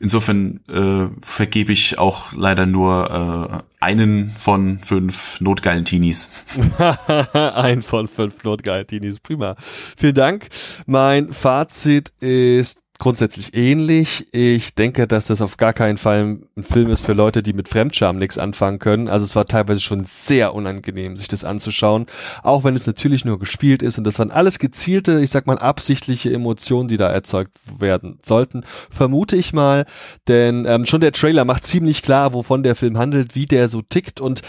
Insofern 0.00 0.60
äh, 0.68 1.08
vergebe 1.26 1.72
ich 1.72 1.98
auch 1.98 2.32
leider 2.32 2.66
nur 2.66 3.64
äh, 3.80 3.84
einen 3.84 4.30
von 4.36 4.78
fünf 4.84 5.40
notgeilen 5.40 5.84
Teenies. 5.84 6.30
Ein 7.32 7.82
von 7.82 8.06
fünf 8.06 8.44
notgeilen 8.44 8.86
Teenies, 8.86 9.18
prima. 9.18 9.56
Vielen 9.58 10.14
Dank. 10.14 10.50
Mein 10.86 11.32
Fazit 11.32 12.12
ist 12.20 12.78
grundsätzlich 12.98 13.54
ähnlich. 13.54 14.26
Ich 14.32 14.74
denke, 14.74 15.06
dass 15.06 15.26
das 15.26 15.40
auf 15.40 15.56
gar 15.56 15.72
keinen 15.72 15.98
Fall 15.98 16.38
ein 16.56 16.62
Film 16.62 16.90
ist 16.90 17.00
für 17.00 17.12
Leute, 17.12 17.42
die 17.42 17.52
mit 17.52 17.68
Fremdscham 17.68 18.18
nichts 18.18 18.38
anfangen 18.38 18.80
können. 18.80 19.08
Also 19.08 19.24
es 19.24 19.36
war 19.36 19.46
teilweise 19.46 19.80
schon 19.80 20.04
sehr 20.04 20.54
unangenehm, 20.54 21.16
sich 21.16 21.28
das 21.28 21.44
anzuschauen, 21.44 22.06
auch 22.42 22.64
wenn 22.64 22.74
es 22.74 22.86
natürlich 22.86 23.24
nur 23.24 23.38
gespielt 23.38 23.82
ist 23.82 23.98
und 23.98 24.04
das 24.04 24.18
waren 24.18 24.32
alles 24.32 24.58
gezielte, 24.58 25.20
ich 25.20 25.30
sag 25.30 25.46
mal 25.46 25.58
absichtliche 25.58 26.32
Emotionen, 26.32 26.88
die 26.88 26.96
da 26.96 27.08
erzeugt 27.08 27.52
werden 27.78 28.18
sollten, 28.22 28.64
vermute 28.90 29.36
ich 29.36 29.52
mal, 29.52 29.86
denn 30.26 30.64
ähm, 30.66 30.84
schon 30.84 31.00
der 31.00 31.12
Trailer 31.12 31.44
macht 31.44 31.64
ziemlich 31.64 32.02
klar, 32.02 32.34
wovon 32.34 32.64
der 32.64 32.74
Film 32.74 32.98
handelt, 32.98 33.36
wie 33.36 33.46
der 33.46 33.68
so 33.68 33.80
tickt 33.80 34.20
und 34.20 34.42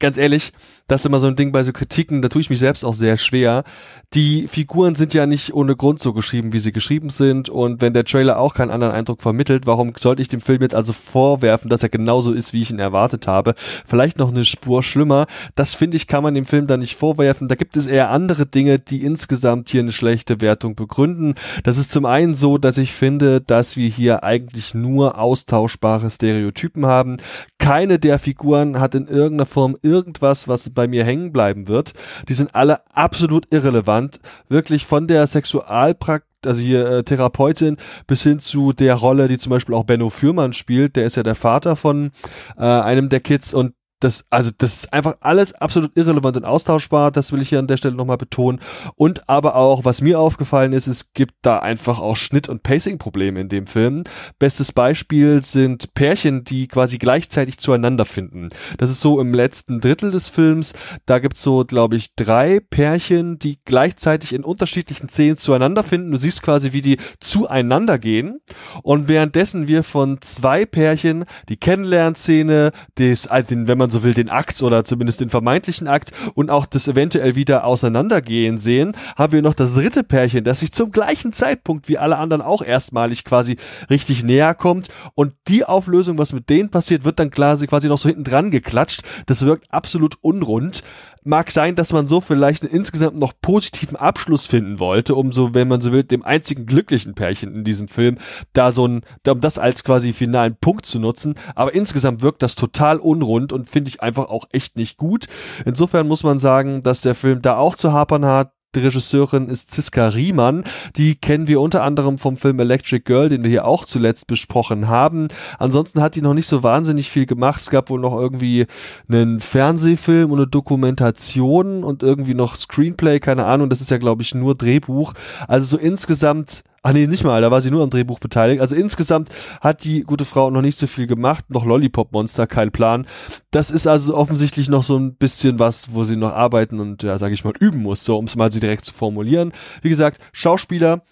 ganz 0.00 0.18
ehrlich, 0.18 0.52
das 0.92 1.00
ist 1.00 1.06
immer 1.06 1.18
so 1.18 1.26
ein 1.26 1.36
Ding 1.36 1.52
bei 1.52 1.62
so 1.62 1.72
Kritiken, 1.72 2.20
da 2.20 2.28
tue 2.28 2.42
ich 2.42 2.50
mich 2.50 2.58
selbst 2.58 2.84
auch 2.84 2.92
sehr 2.92 3.16
schwer. 3.16 3.64
Die 4.12 4.46
Figuren 4.46 4.94
sind 4.94 5.14
ja 5.14 5.24
nicht 5.24 5.54
ohne 5.54 5.74
Grund 5.74 6.00
so 6.00 6.12
geschrieben, 6.12 6.52
wie 6.52 6.58
sie 6.58 6.70
geschrieben 6.70 7.08
sind. 7.08 7.48
Und 7.48 7.80
wenn 7.80 7.94
der 7.94 8.04
Trailer 8.04 8.38
auch 8.38 8.52
keinen 8.52 8.70
anderen 8.70 8.92
Eindruck 8.92 9.22
vermittelt, 9.22 9.66
warum 9.66 9.94
sollte 9.98 10.20
ich 10.20 10.28
dem 10.28 10.42
Film 10.42 10.60
jetzt 10.60 10.74
also 10.74 10.92
vorwerfen, 10.92 11.70
dass 11.70 11.82
er 11.82 11.88
genauso 11.88 12.32
ist, 12.34 12.52
wie 12.52 12.60
ich 12.60 12.70
ihn 12.70 12.78
erwartet 12.78 13.26
habe? 13.26 13.54
Vielleicht 13.56 14.18
noch 14.18 14.30
eine 14.30 14.44
Spur 14.44 14.82
schlimmer. 14.82 15.26
Das 15.54 15.74
finde 15.74 15.96
ich, 15.96 16.08
kann 16.08 16.22
man 16.22 16.34
dem 16.34 16.44
Film 16.44 16.66
da 16.66 16.76
nicht 16.76 16.96
vorwerfen. 16.96 17.48
Da 17.48 17.54
gibt 17.54 17.74
es 17.74 17.86
eher 17.86 18.10
andere 18.10 18.44
Dinge, 18.44 18.78
die 18.78 19.02
insgesamt 19.02 19.70
hier 19.70 19.80
eine 19.80 19.92
schlechte 19.92 20.42
Wertung 20.42 20.74
begründen. 20.74 21.36
Das 21.64 21.78
ist 21.78 21.90
zum 21.90 22.04
einen 22.04 22.34
so, 22.34 22.58
dass 22.58 22.76
ich 22.76 22.92
finde, 22.92 23.40
dass 23.40 23.78
wir 23.78 23.88
hier 23.88 24.24
eigentlich 24.24 24.74
nur 24.74 25.18
austauschbare 25.18 26.10
Stereotypen 26.10 26.84
haben. 26.84 27.16
Keine 27.56 27.98
der 27.98 28.18
Figuren 28.18 28.78
hat 28.78 28.94
in 28.94 29.06
irgendeiner 29.06 29.46
Form 29.46 29.74
irgendwas, 29.80 30.48
was 30.48 30.68
bei 30.68 30.81
mir 30.88 31.04
hängen 31.04 31.32
bleiben 31.32 31.68
wird. 31.68 31.92
Die 32.28 32.34
sind 32.34 32.54
alle 32.54 32.80
absolut 32.94 33.52
irrelevant. 33.52 34.20
Wirklich 34.48 34.86
von 34.86 35.06
der 35.06 35.26
Sexualpraktik 35.26 36.30
also 36.44 36.60
hier 36.60 36.86
äh, 36.86 37.02
Therapeutin 37.04 37.76
bis 38.08 38.24
hin 38.24 38.40
zu 38.40 38.72
der 38.72 38.94
Rolle, 38.94 39.28
die 39.28 39.38
zum 39.38 39.50
Beispiel 39.50 39.76
auch 39.76 39.84
Benno 39.84 40.10
Fürmann 40.10 40.52
spielt, 40.52 40.96
der 40.96 41.06
ist 41.06 41.16
ja 41.16 41.22
der 41.22 41.36
Vater 41.36 41.76
von 41.76 42.10
äh, 42.56 42.62
einem 42.62 43.08
der 43.08 43.20
Kids 43.20 43.54
und 43.54 43.74
das, 44.02 44.24
also 44.30 44.50
das 44.56 44.74
ist 44.74 44.92
einfach 44.92 45.16
alles 45.20 45.52
absolut 45.52 45.96
irrelevant 45.96 46.36
und 46.36 46.44
austauschbar, 46.44 47.10
das 47.10 47.32
will 47.32 47.40
ich 47.40 47.50
hier 47.50 47.58
an 47.58 47.66
der 47.66 47.76
Stelle 47.76 47.94
nochmal 47.94 48.16
betonen. 48.16 48.60
Und 48.96 49.28
aber 49.28 49.54
auch, 49.54 49.84
was 49.84 50.00
mir 50.00 50.18
aufgefallen 50.18 50.72
ist, 50.72 50.88
es 50.88 51.12
gibt 51.12 51.34
da 51.42 51.58
einfach 51.58 52.00
auch 52.00 52.16
Schnitt- 52.16 52.48
und 52.48 52.62
Pacing-Probleme 52.62 53.40
in 53.40 53.48
dem 53.48 53.66
Film. 53.66 54.02
Bestes 54.38 54.72
Beispiel 54.72 55.44
sind 55.44 55.94
Pärchen, 55.94 56.42
die 56.44 56.66
quasi 56.66 56.98
gleichzeitig 56.98 57.58
zueinander 57.58 58.04
finden. 58.04 58.48
Das 58.78 58.90
ist 58.90 59.00
so 59.00 59.20
im 59.20 59.32
letzten 59.32 59.80
Drittel 59.80 60.10
des 60.10 60.28
Films. 60.28 60.72
Da 61.06 61.20
gibt's 61.20 61.42
so, 61.42 61.64
glaube 61.64 61.96
ich, 61.96 62.14
drei 62.16 62.58
Pärchen, 62.58 63.38
die 63.38 63.58
gleichzeitig 63.64 64.32
in 64.32 64.44
unterschiedlichen 64.44 65.08
Szenen 65.08 65.36
zueinander 65.36 65.84
finden. 65.84 66.10
Du 66.10 66.16
siehst 66.16 66.42
quasi, 66.42 66.72
wie 66.72 66.82
die 66.82 66.98
zueinander 67.20 67.98
gehen. 67.98 68.40
Und 68.82 69.06
währenddessen 69.06 69.68
wir 69.68 69.84
von 69.84 70.20
zwei 70.20 70.66
Pärchen 70.66 71.24
die 71.48 71.56
Kennenlernszene, 71.56 72.72
des, 72.98 73.28
den, 73.48 73.68
wenn 73.68 73.78
man 73.78 73.91
so 73.92 74.02
will, 74.02 74.14
den 74.14 74.30
Akt 74.30 74.62
oder 74.62 74.84
zumindest 74.84 75.20
den 75.20 75.30
vermeintlichen 75.30 75.88
Akt 75.88 76.12
und 76.34 76.50
auch 76.50 76.66
das 76.66 76.88
eventuell 76.88 77.36
wieder 77.36 77.64
auseinandergehen 77.64 78.58
sehen, 78.58 78.96
haben 79.16 79.32
wir 79.32 79.42
noch 79.42 79.54
das 79.54 79.74
dritte 79.74 80.02
Pärchen, 80.02 80.44
das 80.44 80.60
sich 80.60 80.72
zum 80.72 80.90
gleichen 80.90 81.32
Zeitpunkt 81.32 81.88
wie 81.88 81.98
alle 81.98 82.16
anderen 82.16 82.42
auch 82.42 82.62
erstmalig 82.62 83.24
quasi 83.24 83.56
richtig 83.90 84.24
näher 84.24 84.54
kommt 84.54 84.88
und 85.14 85.34
die 85.48 85.64
Auflösung, 85.64 86.18
was 86.18 86.32
mit 86.32 86.48
denen 86.48 86.70
passiert, 86.70 87.04
wird 87.04 87.18
dann 87.18 87.30
quasi, 87.30 87.66
quasi 87.66 87.88
noch 87.88 87.98
so 87.98 88.08
hinten 88.08 88.24
dran 88.24 88.50
geklatscht. 88.50 89.02
Das 89.26 89.44
wirkt 89.44 89.72
absolut 89.72 90.16
unrund 90.20 90.82
mag 91.24 91.50
sein, 91.50 91.76
dass 91.76 91.92
man 91.92 92.06
so 92.06 92.20
vielleicht 92.20 92.64
einen 92.64 92.74
insgesamt 92.74 93.18
noch 93.18 93.32
positiven 93.40 93.96
Abschluss 93.96 94.46
finden 94.46 94.78
wollte, 94.78 95.14
um 95.14 95.32
so, 95.32 95.54
wenn 95.54 95.68
man 95.68 95.80
so 95.80 95.92
will, 95.92 96.02
dem 96.02 96.24
einzigen 96.24 96.66
glücklichen 96.66 97.14
Pärchen 97.14 97.54
in 97.54 97.64
diesem 97.64 97.88
Film 97.88 98.18
da 98.52 98.72
so 98.72 98.86
ein, 98.86 99.02
um 99.28 99.40
das 99.40 99.58
als 99.58 99.84
quasi 99.84 100.12
finalen 100.12 100.56
Punkt 100.60 100.86
zu 100.86 100.98
nutzen. 100.98 101.34
Aber 101.54 101.74
insgesamt 101.74 102.22
wirkt 102.22 102.42
das 102.42 102.54
total 102.54 102.98
unrund 102.98 103.52
und 103.52 103.70
finde 103.70 103.81
ich 103.88 104.02
einfach 104.02 104.28
auch 104.28 104.46
echt 104.52 104.76
nicht 104.76 104.96
gut. 104.96 105.26
Insofern 105.64 106.08
muss 106.08 106.22
man 106.22 106.38
sagen, 106.38 106.80
dass 106.82 107.02
der 107.02 107.14
Film 107.14 107.42
da 107.42 107.56
auch 107.56 107.74
zu 107.74 107.92
hapern 107.92 108.24
hat. 108.24 108.52
Die 108.74 108.80
Regisseurin 108.80 109.48
ist 109.48 109.70
Ziska 109.70 110.08
Riemann. 110.08 110.64
Die 110.96 111.14
kennen 111.14 111.46
wir 111.46 111.60
unter 111.60 111.82
anderem 111.82 112.16
vom 112.16 112.38
Film 112.38 112.58
Electric 112.58 113.04
Girl, 113.04 113.28
den 113.28 113.42
wir 113.42 113.50
hier 113.50 113.66
auch 113.66 113.84
zuletzt 113.84 114.26
besprochen 114.26 114.88
haben. 114.88 115.28
Ansonsten 115.58 116.00
hat 116.00 116.16
die 116.16 116.22
noch 116.22 116.32
nicht 116.32 116.46
so 116.46 116.62
wahnsinnig 116.62 117.10
viel 117.10 117.26
gemacht. 117.26 117.60
Es 117.60 117.68
gab 117.68 117.90
wohl 117.90 118.00
noch 118.00 118.18
irgendwie 118.18 118.66
einen 119.08 119.40
Fernsehfilm 119.40 120.30
und 120.30 120.38
eine 120.38 120.46
Dokumentation 120.46 121.84
und 121.84 122.02
irgendwie 122.02 122.32
noch 122.32 122.56
Screenplay, 122.56 123.20
keine 123.20 123.44
Ahnung. 123.44 123.68
Das 123.68 123.82
ist 123.82 123.90
ja, 123.90 123.98
glaube 123.98 124.22
ich, 124.22 124.34
nur 124.34 124.54
Drehbuch. 124.54 125.12
Also 125.48 125.76
so 125.76 125.82
insgesamt 125.82 126.62
Ach 126.84 126.92
nee, 126.92 127.06
nicht 127.06 127.22
mal, 127.22 127.40
da 127.40 127.52
war 127.52 127.60
sie 127.60 127.70
nur 127.70 127.84
am 127.84 127.90
Drehbuch 127.90 128.18
beteiligt. 128.18 128.60
Also 128.60 128.74
insgesamt 128.74 129.28
hat 129.60 129.84
die 129.84 130.02
gute 130.02 130.24
Frau 130.24 130.50
noch 130.50 130.62
nicht 130.62 130.76
so 130.76 130.88
viel 130.88 131.06
gemacht, 131.06 131.44
noch 131.48 131.64
Lollipop 131.64 132.10
Monster, 132.10 132.48
kein 132.48 132.72
Plan. 132.72 133.06
Das 133.52 133.70
ist 133.70 133.86
also 133.86 134.16
offensichtlich 134.16 134.68
noch 134.68 134.82
so 134.82 134.96
ein 134.98 135.14
bisschen 135.14 135.60
was, 135.60 135.94
wo 135.94 136.02
sie 136.02 136.16
noch 136.16 136.32
arbeiten 136.32 136.80
und 136.80 137.04
ja, 137.04 137.18
sage 137.18 137.34
ich 137.34 137.44
mal, 137.44 137.52
üben 137.60 137.82
muss, 137.82 138.04
so 138.04 138.18
um 138.18 138.24
es 138.24 138.34
mal 138.34 138.50
sie 138.50 138.58
direkt 138.58 138.84
zu 138.84 138.92
formulieren. 138.92 139.52
Wie 139.82 139.90
gesagt, 139.90 140.20
Schauspieler, 140.32 141.02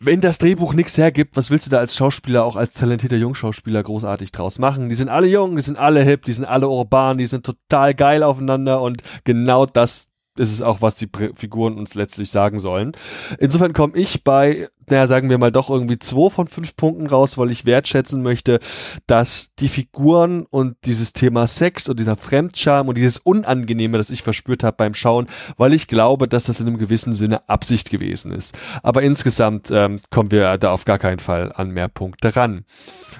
wenn 0.00 0.20
das 0.20 0.38
Drehbuch 0.38 0.74
nichts 0.74 0.98
hergibt, 0.98 1.36
was 1.36 1.52
willst 1.52 1.66
du 1.66 1.70
da 1.70 1.78
als 1.78 1.94
Schauspieler, 1.94 2.44
auch 2.44 2.56
als 2.56 2.74
talentierter 2.74 3.16
Jungschauspieler 3.16 3.84
großartig 3.84 4.32
draus 4.32 4.58
machen? 4.58 4.88
Die 4.88 4.94
sind 4.96 5.08
alle 5.08 5.28
jung, 5.28 5.54
die 5.54 5.62
sind 5.62 5.78
alle 5.78 6.02
hip, 6.02 6.24
die 6.24 6.32
sind 6.32 6.44
alle 6.44 6.68
urban, 6.68 7.18
die 7.18 7.26
sind 7.26 7.46
total 7.46 7.94
geil 7.94 8.24
aufeinander 8.24 8.80
und 8.80 9.02
genau 9.22 9.66
das 9.66 10.08
ist 10.38 10.52
es 10.52 10.62
auch, 10.62 10.80
was 10.80 10.94
die 10.96 11.08
Figuren 11.34 11.78
uns 11.78 11.94
letztlich 11.94 12.30
sagen 12.30 12.58
sollen. 12.58 12.92
Insofern 13.38 13.72
komme 13.72 13.96
ich 13.96 14.24
bei, 14.24 14.68
naja, 14.90 15.06
sagen 15.06 15.30
wir 15.30 15.38
mal 15.38 15.52
doch 15.52 15.70
irgendwie 15.70 15.98
zwei 15.98 16.30
von 16.30 16.48
fünf 16.48 16.76
Punkten 16.76 17.06
raus, 17.06 17.38
weil 17.38 17.50
ich 17.50 17.66
wertschätzen 17.66 18.22
möchte, 18.22 18.58
dass 19.06 19.54
die 19.58 19.68
Figuren 19.68 20.46
und 20.50 20.76
dieses 20.84 21.12
Thema 21.12 21.46
Sex 21.46 21.88
und 21.88 21.98
dieser 21.98 22.16
Fremdscham 22.16 22.88
und 22.88 22.96
dieses 22.96 23.18
Unangenehme, 23.18 23.98
das 23.98 24.10
ich 24.10 24.22
verspürt 24.22 24.64
habe 24.64 24.76
beim 24.76 24.94
Schauen, 24.94 25.26
weil 25.56 25.72
ich 25.72 25.86
glaube, 25.86 26.28
dass 26.28 26.44
das 26.44 26.60
in 26.60 26.66
einem 26.66 26.78
gewissen 26.78 27.12
Sinne 27.12 27.48
Absicht 27.48 27.90
gewesen 27.90 28.32
ist. 28.32 28.56
Aber 28.82 29.02
insgesamt 29.02 29.70
ähm, 29.70 30.00
kommen 30.10 30.30
wir 30.30 30.58
da 30.58 30.72
auf 30.72 30.84
gar 30.84 30.98
keinen 30.98 31.18
Fall 31.18 31.52
an 31.54 31.70
mehr 31.70 31.88
Punkte 31.88 32.36
ran. 32.36 32.64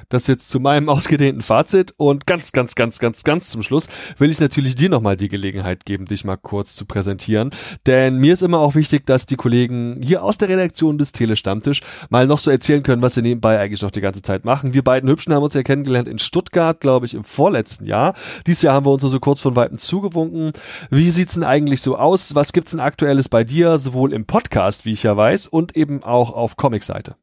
Das 0.08 0.26
jetzt 0.26 0.48
zu 0.50 0.60
meinem 0.60 0.88
ausgedehnten 0.88 1.42
Fazit 1.42 1.94
und 1.96 2.26
ganz, 2.26 2.52
ganz, 2.52 2.74
ganz, 2.74 2.98
ganz, 2.98 3.24
ganz 3.24 3.50
zum 3.50 3.62
Schluss 3.62 3.88
will 4.18 4.30
ich 4.30 4.40
natürlich 4.40 4.74
dir 4.74 4.88
nochmal 4.88 5.16
die 5.16 5.28
Gelegenheit 5.28 5.84
geben, 5.84 6.06
dich 6.06 6.24
mal 6.24 6.36
kurz 6.36 6.74
zu 6.74 6.86
präsentieren. 6.86 7.50
Denn 7.86 8.16
mir 8.16 8.32
ist 8.32 8.42
immer 8.42 8.58
auch 8.58 8.74
wichtig, 8.74 9.06
dass 9.06 9.26
die 9.26 9.36
Kollegen 9.36 10.00
hier 10.02 10.22
aus 10.22 10.38
der 10.38 10.48
Redaktion 10.48 10.98
des 10.98 11.12
Telestammtisch 11.58 11.80
mal 12.10 12.26
noch 12.26 12.38
so 12.38 12.50
erzählen 12.50 12.82
können, 12.82 13.02
was 13.02 13.14
sie 13.14 13.22
nebenbei 13.22 13.58
eigentlich 13.58 13.82
noch 13.82 13.90
die 13.90 14.00
ganze 14.00 14.22
Zeit 14.22 14.44
machen. 14.44 14.74
Wir 14.74 14.82
beiden 14.82 15.08
Hübschen 15.08 15.34
haben 15.34 15.42
uns 15.42 15.54
ja 15.54 15.62
kennengelernt 15.62 16.08
in 16.08 16.18
Stuttgart, 16.18 16.80
glaube 16.80 17.06
ich, 17.06 17.14
im 17.14 17.24
vorletzten 17.24 17.84
Jahr. 17.84 18.14
Dieses 18.46 18.62
Jahr 18.62 18.74
haben 18.74 18.86
wir 18.86 18.92
uns 18.92 19.02
nur 19.02 19.10
so 19.10 19.20
kurz 19.20 19.40
von 19.40 19.56
Weitem 19.56 19.78
zugewunken. 19.78 20.52
Wie 20.90 21.10
sieht's 21.10 21.34
denn 21.34 21.44
eigentlich 21.44 21.82
so 21.82 21.96
aus? 21.96 22.34
Was 22.34 22.52
gibt's 22.52 22.72
denn 22.72 22.80
aktuelles 22.80 23.28
bei 23.28 23.44
dir, 23.44 23.78
sowohl 23.78 24.12
im 24.12 24.24
Podcast, 24.26 24.84
wie 24.84 24.92
ich 24.92 25.02
ja 25.02 25.16
weiß, 25.16 25.46
und 25.46 25.76
eben 25.76 26.02
auch 26.02 26.32
auf 26.32 26.56
Comicseite? 26.56 27.16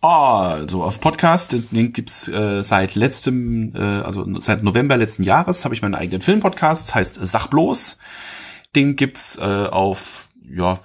Also 0.00 0.84
auf 0.84 1.00
Podcast, 1.00 1.74
den 1.74 1.92
gibt's 1.92 2.28
äh, 2.28 2.62
seit 2.62 2.94
letztem, 2.94 3.74
äh, 3.74 3.80
also 3.80 4.24
seit 4.40 4.62
November 4.62 4.96
letzten 4.96 5.24
Jahres 5.24 5.64
habe 5.64 5.74
ich 5.74 5.82
meinen 5.82 5.96
eigenen 5.96 6.20
Filmpodcast, 6.20 6.94
heißt 6.94 7.18
Sach 7.20 7.48
bloß. 7.48 7.98
Den 8.76 8.94
gibt's 8.94 9.38
äh, 9.38 9.42
auf 9.42 10.28
ja 10.48 10.78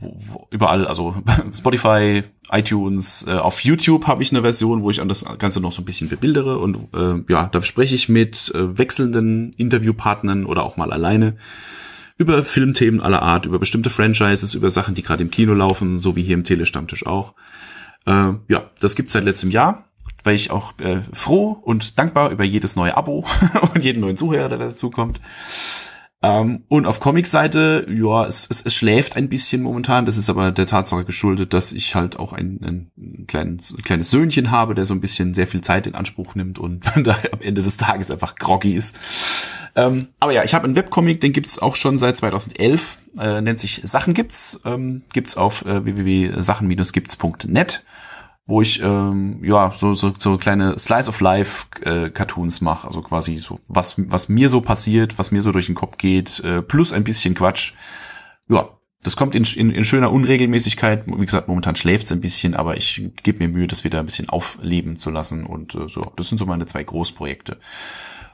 wo, 0.00 0.16
wo, 0.16 0.48
überall, 0.50 0.86
also 0.86 1.14
Spotify, 1.54 2.22
iTunes, 2.50 3.24
äh, 3.28 3.32
auf 3.32 3.62
YouTube 3.62 4.06
habe 4.06 4.22
ich 4.22 4.32
eine 4.32 4.42
Version, 4.42 4.82
wo 4.82 4.90
ich 4.90 5.00
an 5.00 5.08
das 5.08 5.24
Ganze 5.38 5.60
noch 5.60 5.72
so 5.72 5.82
ein 5.82 5.84
bisschen 5.84 6.08
bebildere 6.08 6.58
und 6.58 6.88
äh, 6.94 7.22
ja, 7.28 7.46
da 7.46 7.62
spreche 7.62 7.94
ich 7.94 8.08
mit 8.08 8.52
äh, 8.54 8.78
wechselnden 8.78 9.52
Interviewpartnern 9.52 10.46
oder 10.46 10.64
auch 10.64 10.76
mal 10.76 10.92
alleine 10.92 11.36
über 12.16 12.44
Filmthemen 12.44 13.00
aller 13.00 13.22
Art, 13.22 13.46
über 13.46 13.58
bestimmte 13.58 13.88
Franchises, 13.88 14.54
über 14.54 14.68
Sachen, 14.70 14.94
die 14.94 15.02
gerade 15.02 15.22
im 15.22 15.30
Kino 15.30 15.54
laufen, 15.54 15.98
so 15.98 16.16
wie 16.16 16.22
hier 16.22 16.34
im 16.34 16.44
Telestammtisch 16.44 17.06
auch. 17.06 17.34
Äh, 18.06 18.32
ja, 18.48 18.70
das 18.80 18.94
gibt's 18.94 19.12
seit 19.12 19.24
letztem 19.24 19.50
Jahr, 19.50 19.86
weil 20.22 20.34
ich 20.34 20.50
auch 20.50 20.78
äh, 20.80 20.98
froh 21.12 21.52
und 21.62 21.98
dankbar 21.98 22.30
über 22.30 22.44
jedes 22.44 22.76
neue 22.76 22.96
Abo 22.96 23.24
und 23.74 23.82
jeden 23.82 24.00
neuen 24.00 24.16
Zuhörer, 24.16 24.48
der 24.48 24.58
dazu 24.58 24.90
kommt. 26.20 26.34
Ähm, 26.34 26.64
und 26.68 26.86
auf 26.86 27.00
Comic-Seite, 27.00 27.86
ja, 27.88 28.26
es, 28.26 28.46
es, 28.50 28.62
es 28.62 28.74
schläft 28.74 29.16
ein 29.16 29.28
bisschen 29.28 29.62
momentan. 29.62 30.06
Das 30.06 30.16
ist 30.16 30.30
aber 30.30 30.52
der 30.52 30.66
Tatsache 30.66 31.04
geschuldet, 31.04 31.52
dass 31.52 31.72
ich 31.72 31.94
halt 31.94 32.18
auch 32.18 32.32
ein, 32.32 32.60
ein 32.62 33.26
kleines, 33.26 33.72
ein 33.72 33.82
kleines 33.82 34.10
Söhnchen 34.10 34.50
habe, 34.50 34.74
der 34.74 34.84
so 34.84 34.94
ein 34.94 35.00
bisschen 35.00 35.34
sehr 35.34 35.46
viel 35.46 35.60
Zeit 35.60 35.86
in 35.86 35.94
Anspruch 35.94 36.34
nimmt 36.34 36.58
und 36.58 36.84
da 37.04 37.16
am 37.32 37.40
Ende 37.40 37.62
des 37.62 37.76
Tages 37.76 38.10
einfach 38.10 38.36
groggy 38.36 38.72
ist. 38.72 38.98
Ähm, 39.76 40.08
aber 40.18 40.32
ja, 40.32 40.44
ich 40.44 40.54
habe 40.54 40.64
einen 40.64 40.76
Webcomic, 40.76 41.20
den 41.20 41.32
gibt's 41.32 41.58
auch 41.58 41.76
schon 41.76 41.96
seit 41.96 42.16
2011. 42.16 42.98
Äh, 43.18 43.40
nennt 43.40 43.60
sich 43.60 43.80
Sachen 43.84 44.14
gibt's. 44.14 44.60
Ähm, 44.64 45.02
gibt's 45.12 45.36
auf 45.36 45.64
äh, 45.64 45.84
www.sachen-gibts.net 45.84 47.84
wo 48.46 48.62
ich 48.62 48.82
ähm, 48.82 49.40
ja 49.44 49.72
so, 49.76 49.94
so 49.94 50.12
so 50.16 50.36
kleine 50.36 50.78
Slice 50.78 51.08
of 51.08 51.20
Life 51.20 51.66
äh, 51.82 52.10
Cartoons 52.10 52.60
mache, 52.60 52.86
also 52.86 53.00
quasi 53.02 53.36
so 53.36 53.60
was 53.68 53.94
was 53.96 54.28
mir 54.28 54.48
so 54.48 54.60
passiert, 54.60 55.18
was 55.18 55.30
mir 55.30 55.42
so 55.42 55.52
durch 55.52 55.66
den 55.66 55.74
Kopf 55.74 55.98
geht, 55.98 56.40
äh, 56.40 56.62
plus 56.62 56.92
ein 56.92 57.04
bisschen 57.04 57.34
Quatsch. 57.34 57.74
Ja, 58.48 58.68
das 59.02 59.16
kommt 59.16 59.34
in, 59.34 59.44
in, 59.44 59.70
in 59.70 59.84
schöner 59.84 60.12
Unregelmäßigkeit. 60.12 61.04
Wie 61.06 61.24
gesagt, 61.24 61.48
momentan 61.48 61.74
schläft's 61.74 62.12
ein 62.12 62.20
bisschen, 62.20 62.54
aber 62.54 62.76
ich 62.76 63.10
gebe 63.22 63.38
mir 63.38 63.48
Mühe, 63.48 63.66
das 63.66 63.82
wieder 63.84 63.98
ein 63.98 64.06
bisschen 64.06 64.28
aufleben 64.28 64.98
zu 64.98 65.10
lassen 65.10 65.46
und 65.46 65.74
äh, 65.74 65.88
so. 65.88 66.12
Das 66.16 66.28
sind 66.28 66.38
so 66.38 66.44
meine 66.44 66.66
zwei 66.66 66.82
Großprojekte. 66.82 67.58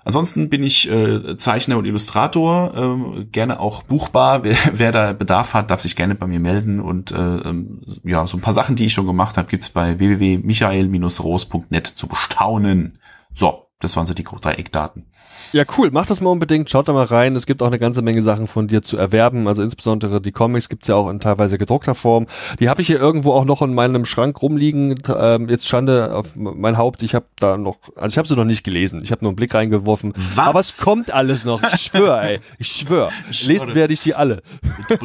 Ansonsten 0.07 0.49
bin 0.51 0.63
ich 0.63 0.89
äh, 0.89 1.37
Zeichner 1.37 1.79
und 1.79 1.85
Illustrator, 1.85 2.73
äh, 3.19 3.25
gerne 3.25 3.59
auch 3.59 3.83
buchbar. 3.83 4.45
Wer, 4.45 4.57
wer 4.73 4.93
da 4.93 5.13
Bedarf 5.13 5.53
hat, 5.53 5.73
darf 5.73 5.81
sich 5.81 5.97
gerne 5.97 6.15
bei 6.15 6.29
mir 6.29 6.39
melden. 6.39 6.79
Und 6.79 7.11
äh, 7.11 7.17
ähm, 7.17 7.81
ja, 8.05 8.25
so 8.29 8.37
ein 8.37 8.41
paar 8.41 8.53
Sachen, 8.53 8.77
die 8.77 8.87
ich 8.87 8.93
schon 8.93 9.09
gemacht 9.09 9.37
habe, 9.37 9.49
gibt's 9.49 9.69
bei 9.69 9.99
www.michael-roos.net 9.99 11.89
zu 11.89 12.07
bestaunen. 12.07 13.01
So, 13.35 13.66
das 13.81 13.95
waren 13.95 14.07
so 14.07 14.15
die 14.15 14.25
drei 14.25 14.55
Eckdaten. 14.55 15.05
Ja, 15.53 15.65
cool. 15.77 15.91
Mach 15.93 16.07
das 16.07 16.23
mal 16.23 16.31
unbedingt. 16.31 16.71
Schaut 16.71 16.89
da 16.89 16.95
mal 16.95 17.05
rein. 17.05 17.37
Es 17.37 17.45
gibt 17.45 17.63
auch 17.63 17.67
eine 17.67 17.79
ganze 17.79 18.01
Menge 18.01 18.23
Sachen 18.23 18.47
von 18.47 18.69
dir 18.69 18.83
zu 18.83 18.97
erwerben. 18.97 19.47
Also 19.49 19.63
insbesondere 19.63 20.23
die 20.23 20.33
Comics 20.33 20.71
gibt's 20.71 20.89
ja 20.89 20.95
auch 20.95 21.11
in 21.11 21.21
teilweise 21.21 21.59
gedruckter 21.59 21.95
Form. 21.95 22.27
Die 22.59 22.71
habe 22.71 22.81
ich 22.81 22.87
hier 22.87 22.99
irgendwo 22.99 23.33
auch 23.33 23.45
noch 23.45 23.61
in 23.61 23.75
meinem 23.75 24.07
Schrank 24.07 24.41
rumliegen. 24.41 24.95
Ähm, 25.09 25.51
jetzt 25.51 25.69
Schande 25.69 26.15
auf 26.15 26.37
mein 26.37 26.79
Haupt. 26.79 27.03
Ich 27.03 27.15
habe 27.15 27.27
da 27.39 27.59
noch, 27.59 27.77
also 27.97 28.15
ich 28.15 28.19
habe 28.19 28.27
sie 28.27 28.35
noch 28.35 28.47
nicht 28.47 28.65
gelesen. 28.65 29.01
Ich 29.03 29.13
habe 29.13 29.23
nur 29.23 29.31
einen 29.31 29.37
Blick 29.37 29.55
reingeworfen. 29.55 30.15
Was? 30.17 30.47
Aber 30.47 30.61
es 30.61 30.79
kommt 30.79 31.13
alles 31.13 31.45
noch. 31.45 31.63
Ich 31.63 31.83
schwöre, 31.83 32.23
ey. 32.23 32.41
Ich 32.59 32.69
schwöre. 32.69 33.11
Lesen 33.47 33.75
werde 33.75 33.93
ich 33.93 34.01
die 34.01 34.15
alle. 34.15 34.43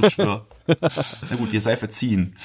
Ich 0.01 0.13
schwör. 0.13 0.45
Na 0.67 1.36
gut, 1.36 1.51
ihr 1.51 1.62
sei 1.62 1.75
verziehen. 1.75 2.38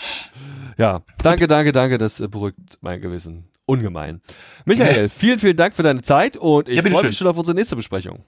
Ja, 0.76 1.02
danke, 1.22 1.46
danke, 1.46 1.70
danke. 1.70 1.98
Das 1.98 2.18
beruhigt 2.28 2.78
mein 2.80 3.00
Gewissen 3.00 3.48
ungemein. 3.66 4.22
Michael, 4.64 5.08
vielen, 5.08 5.38
vielen 5.38 5.56
Dank 5.56 5.74
für 5.74 5.82
deine 5.82 6.02
Zeit 6.02 6.36
und 6.36 6.68
ich 6.68 6.76
ja, 6.76 6.82
freue 6.82 7.06
mich 7.06 7.18
schon 7.18 7.26
auf 7.26 7.36
unsere 7.36 7.54
nächste 7.54 7.76
Besprechung. 7.76 8.24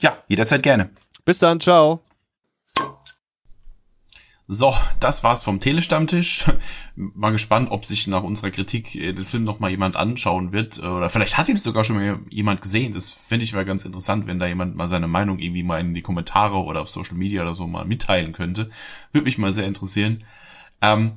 Ja, 0.00 0.22
jederzeit 0.28 0.62
gerne. 0.62 0.90
Bis 1.24 1.38
dann, 1.38 1.60
ciao. 1.60 2.02
So, 4.50 4.74
das 4.98 5.22
war's 5.24 5.42
vom 5.42 5.60
Telestammtisch. 5.60 6.46
Mal 6.94 7.32
gespannt, 7.32 7.70
ob 7.70 7.84
sich 7.84 8.06
nach 8.06 8.22
unserer 8.22 8.50
Kritik 8.50 8.92
den 8.92 9.24
Film 9.24 9.44
noch 9.44 9.60
mal 9.60 9.70
jemand 9.70 9.94
anschauen 9.94 10.52
wird. 10.52 10.78
Oder 10.78 11.10
vielleicht 11.10 11.36
hat 11.36 11.50
ihn 11.50 11.58
sogar 11.58 11.84
schon 11.84 11.96
mal 11.96 12.18
jemand 12.30 12.62
gesehen. 12.62 12.94
Das 12.94 13.12
fände 13.12 13.44
ich 13.44 13.52
mal 13.52 13.66
ganz 13.66 13.84
interessant, 13.84 14.26
wenn 14.26 14.38
da 14.38 14.46
jemand 14.46 14.74
mal 14.74 14.88
seine 14.88 15.06
Meinung 15.06 15.38
irgendwie 15.38 15.62
mal 15.62 15.80
in 15.80 15.94
die 15.94 16.00
Kommentare 16.00 16.56
oder 16.56 16.80
auf 16.80 16.88
Social 16.88 17.16
Media 17.16 17.42
oder 17.42 17.52
so 17.52 17.66
mal 17.66 17.84
mitteilen 17.84 18.32
könnte. 18.32 18.70
Würde 19.12 19.26
mich 19.26 19.36
mal 19.36 19.52
sehr 19.52 19.66
interessieren. 19.66 20.24
Ähm, 20.80 21.12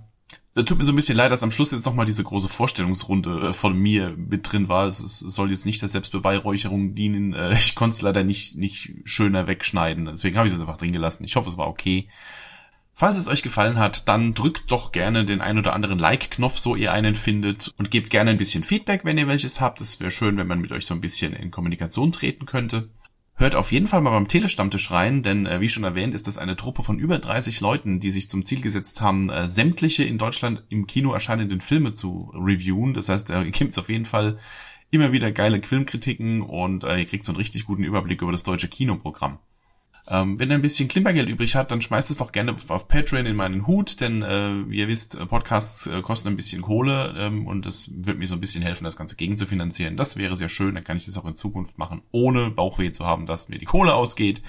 da 0.54 0.64
tut 0.64 0.78
mir 0.78 0.84
so 0.84 0.92
ein 0.92 0.98
bisschen 0.98 1.16
leid, 1.16 1.32
dass 1.32 1.44
am 1.44 1.52
Schluss 1.52 1.72
jetzt 1.72 1.86
nochmal 1.86 2.06
diese 2.06 2.26
große 2.26 2.50
Vorstellungsrunde 2.50 3.50
äh, 3.50 3.54
von 3.54 3.78
mir 3.78 4.16
mit 4.18 4.52
drin 4.52 4.68
war. 4.68 4.86
Es, 4.86 4.98
soll 5.20 5.52
jetzt 5.52 5.66
nicht 5.66 5.82
der 5.82 5.88
Selbstbeweihräucherung 5.88 6.94
dienen. 6.94 7.34
Äh, 7.34 7.54
ich 7.58 7.76
konnte 7.76 7.96
es 7.96 8.02
leider 8.02 8.24
nicht, 8.24 8.58
nicht 8.58 8.92
schöner 9.06 9.48
wegschneiden. 9.48 10.06
Deswegen 10.06 10.36
habe 10.36 10.48
ich 10.48 10.54
es 10.54 10.60
einfach 10.60 10.78
drin 10.78 10.92
gelassen. 10.92 11.24
Ich 11.24 11.36
hoffe, 11.38 11.50
es 11.50 11.58
war 11.58 11.68
okay. 11.68 12.08
Falls 12.94 13.18
es 13.18 13.30
euch 13.30 13.42
gefallen 13.42 13.80
hat, 13.80 14.10
dann 14.10 14.34
drückt 14.34 14.70
doch 14.70 14.92
gerne 14.92 15.24
den 15.24 15.40
ein 15.40 15.58
oder 15.58 15.74
anderen 15.74 15.98
Like-Knopf, 15.98 16.58
so 16.58 16.76
ihr 16.76 16.92
einen 16.92 17.16
findet. 17.16 17.72
Und 17.78 17.90
gebt 17.90 18.10
gerne 18.10 18.32
ein 18.32 18.38
bisschen 18.38 18.66
Feedback, 18.66 19.06
wenn 19.06 19.18
ihr 19.18 19.28
welches 19.28 19.62
habt. 19.62 19.80
Es 19.80 20.02
wäre 20.02 20.12
schön, 20.12 20.36
wenn 20.36 20.48
man 20.48 20.60
mit 20.60 20.74
euch 20.74 20.86
so 20.86 20.94
ein 20.94 21.02
bisschen 21.02 21.32
in 21.32 21.50
Kommunikation 21.50 22.12
treten 22.12 22.46
könnte. 22.46 22.90
Hört 23.42 23.56
auf 23.56 23.72
jeden 23.72 23.88
Fall 23.88 24.02
mal 24.02 24.12
beim 24.12 24.28
Telestammtisch 24.28 24.92
rein, 24.92 25.24
denn 25.24 25.48
äh, 25.48 25.62
wie 25.62 25.68
schon 25.68 25.84
erwähnt, 25.84 26.14
ist 26.14 26.28
das 26.28 26.38
eine 26.38 26.56
Truppe 26.56 26.84
von 26.84 27.00
über 27.00 27.18
30 27.18 27.60
Leuten, 27.60 28.00
die 28.00 28.12
sich 28.12 28.30
zum 28.30 28.46
Ziel 28.46 28.62
gesetzt 28.62 29.02
haben, 29.02 29.32
äh, 29.32 29.50
sämtliche 29.50 30.04
in 30.04 30.20
Deutschland 30.20 30.62
im 30.70 30.86
Kino 30.86 31.12
erscheinenden 31.12 31.60
Filme 31.60 31.94
zu 31.94 32.32
reviewen. 32.36 32.94
Das 32.94 33.10
heißt, 33.10 33.32
da 33.32 33.42
gibt's 33.52 33.80
auf 33.80 33.90
jeden 33.90 34.06
Fall 34.06 34.38
immer 34.92 35.12
wieder 35.12 35.32
geile 35.32 35.60
Filmkritiken 35.60 36.44
und 36.44 36.84
äh, 36.84 37.00
ihr 37.00 37.06
kriegt 37.06 37.26
so 37.26 37.32
einen 37.32 37.38
richtig 37.38 37.66
guten 37.66 37.84
Überblick 37.84 38.22
über 38.22 38.32
das 38.32 38.44
deutsche 38.44 38.68
Kinoprogramm. 38.68 39.40
Ähm, 40.10 40.40
wenn 40.40 40.50
ihr 40.50 40.56
ein 40.56 40.62
bisschen 40.62 40.88
Klimpergeld 40.88 41.30
übrig 41.30 41.56
habt, 41.56 41.72
dann 41.72 41.82
schmeißt 41.82 42.10
es 42.10 42.18
doch 42.18 42.32
gerne 42.32 42.56
auf 42.68 42.88
Patreon 42.88 43.26
in 43.26 43.36
meinen 43.36 43.68
Hut, 43.68 44.02
denn 44.02 44.24
äh, 44.24 44.68
wie 44.68 44.80
ihr 44.80 44.88
wisst, 44.88 45.16
äh, 45.16 45.26
Podcasts 45.26 45.88
äh, 45.88 46.02
kosten 46.02 46.30
ein 46.30 46.36
bisschen 46.36 46.62
Kohle 46.62 47.14
ähm, 47.18 47.46
und 47.46 47.66
das 47.66 47.92
wird 47.96 48.18
mir 48.18 48.28
so 48.28 48.36
ein 48.36 48.40
bisschen 48.40 48.64
helfen, 48.64 48.84
das 48.84 48.98
Ganze 48.98 49.16
gegen 49.16 49.38
zu 49.38 49.46
finanzieren. 49.46 49.98
Das 49.98 50.18
wäre 50.18 50.36
sehr 50.36 50.50
schön, 50.50 50.74
dann 50.76 50.84
kann 50.84 50.98
ich 50.98 51.06
das 51.06 51.18
auch 51.18 51.26
in 51.26 51.36
Zukunft 51.36 51.78
machen, 51.78 52.02
ohne 52.12 52.50
Bauchweh 52.50 52.92
zu 52.92 53.06
haben, 53.06 53.26
dass 53.26 53.50
mir 53.50 53.60
die 53.60 53.66
Kohle 53.66 53.94
ausgeht. 53.94 54.42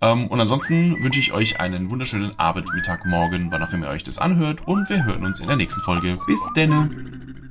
Ähm, 0.00 0.28
und 0.28 0.40
ansonsten 0.40 1.02
wünsche 1.02 1.20
ich 1.20 1.32
euch 1.32 1.58
einen 1.60 1.90
wunderschönen 1.90 2.38
Abend, 2.38 2.72
Mittag, 2.72 3.04
Morgen, 3.06 3.50
wann 3.50 3.62
auch 3.62 3.72
immer 3.72 3.86
ihr 3.86 3.92
euch 3.92 4.04
das 4.04 4.18
anhört 4.18 4.66
und 4.66 4.88
wir 4.88 5.04
hören 5.04 5.24
uns 5.24 5.40
in 5.40 5.48
der 5.48 5.56
nächsten 5.56 5.80
Folge. 5.82 6.16
Bis 6.26 6.40
denne! 6.54 7.49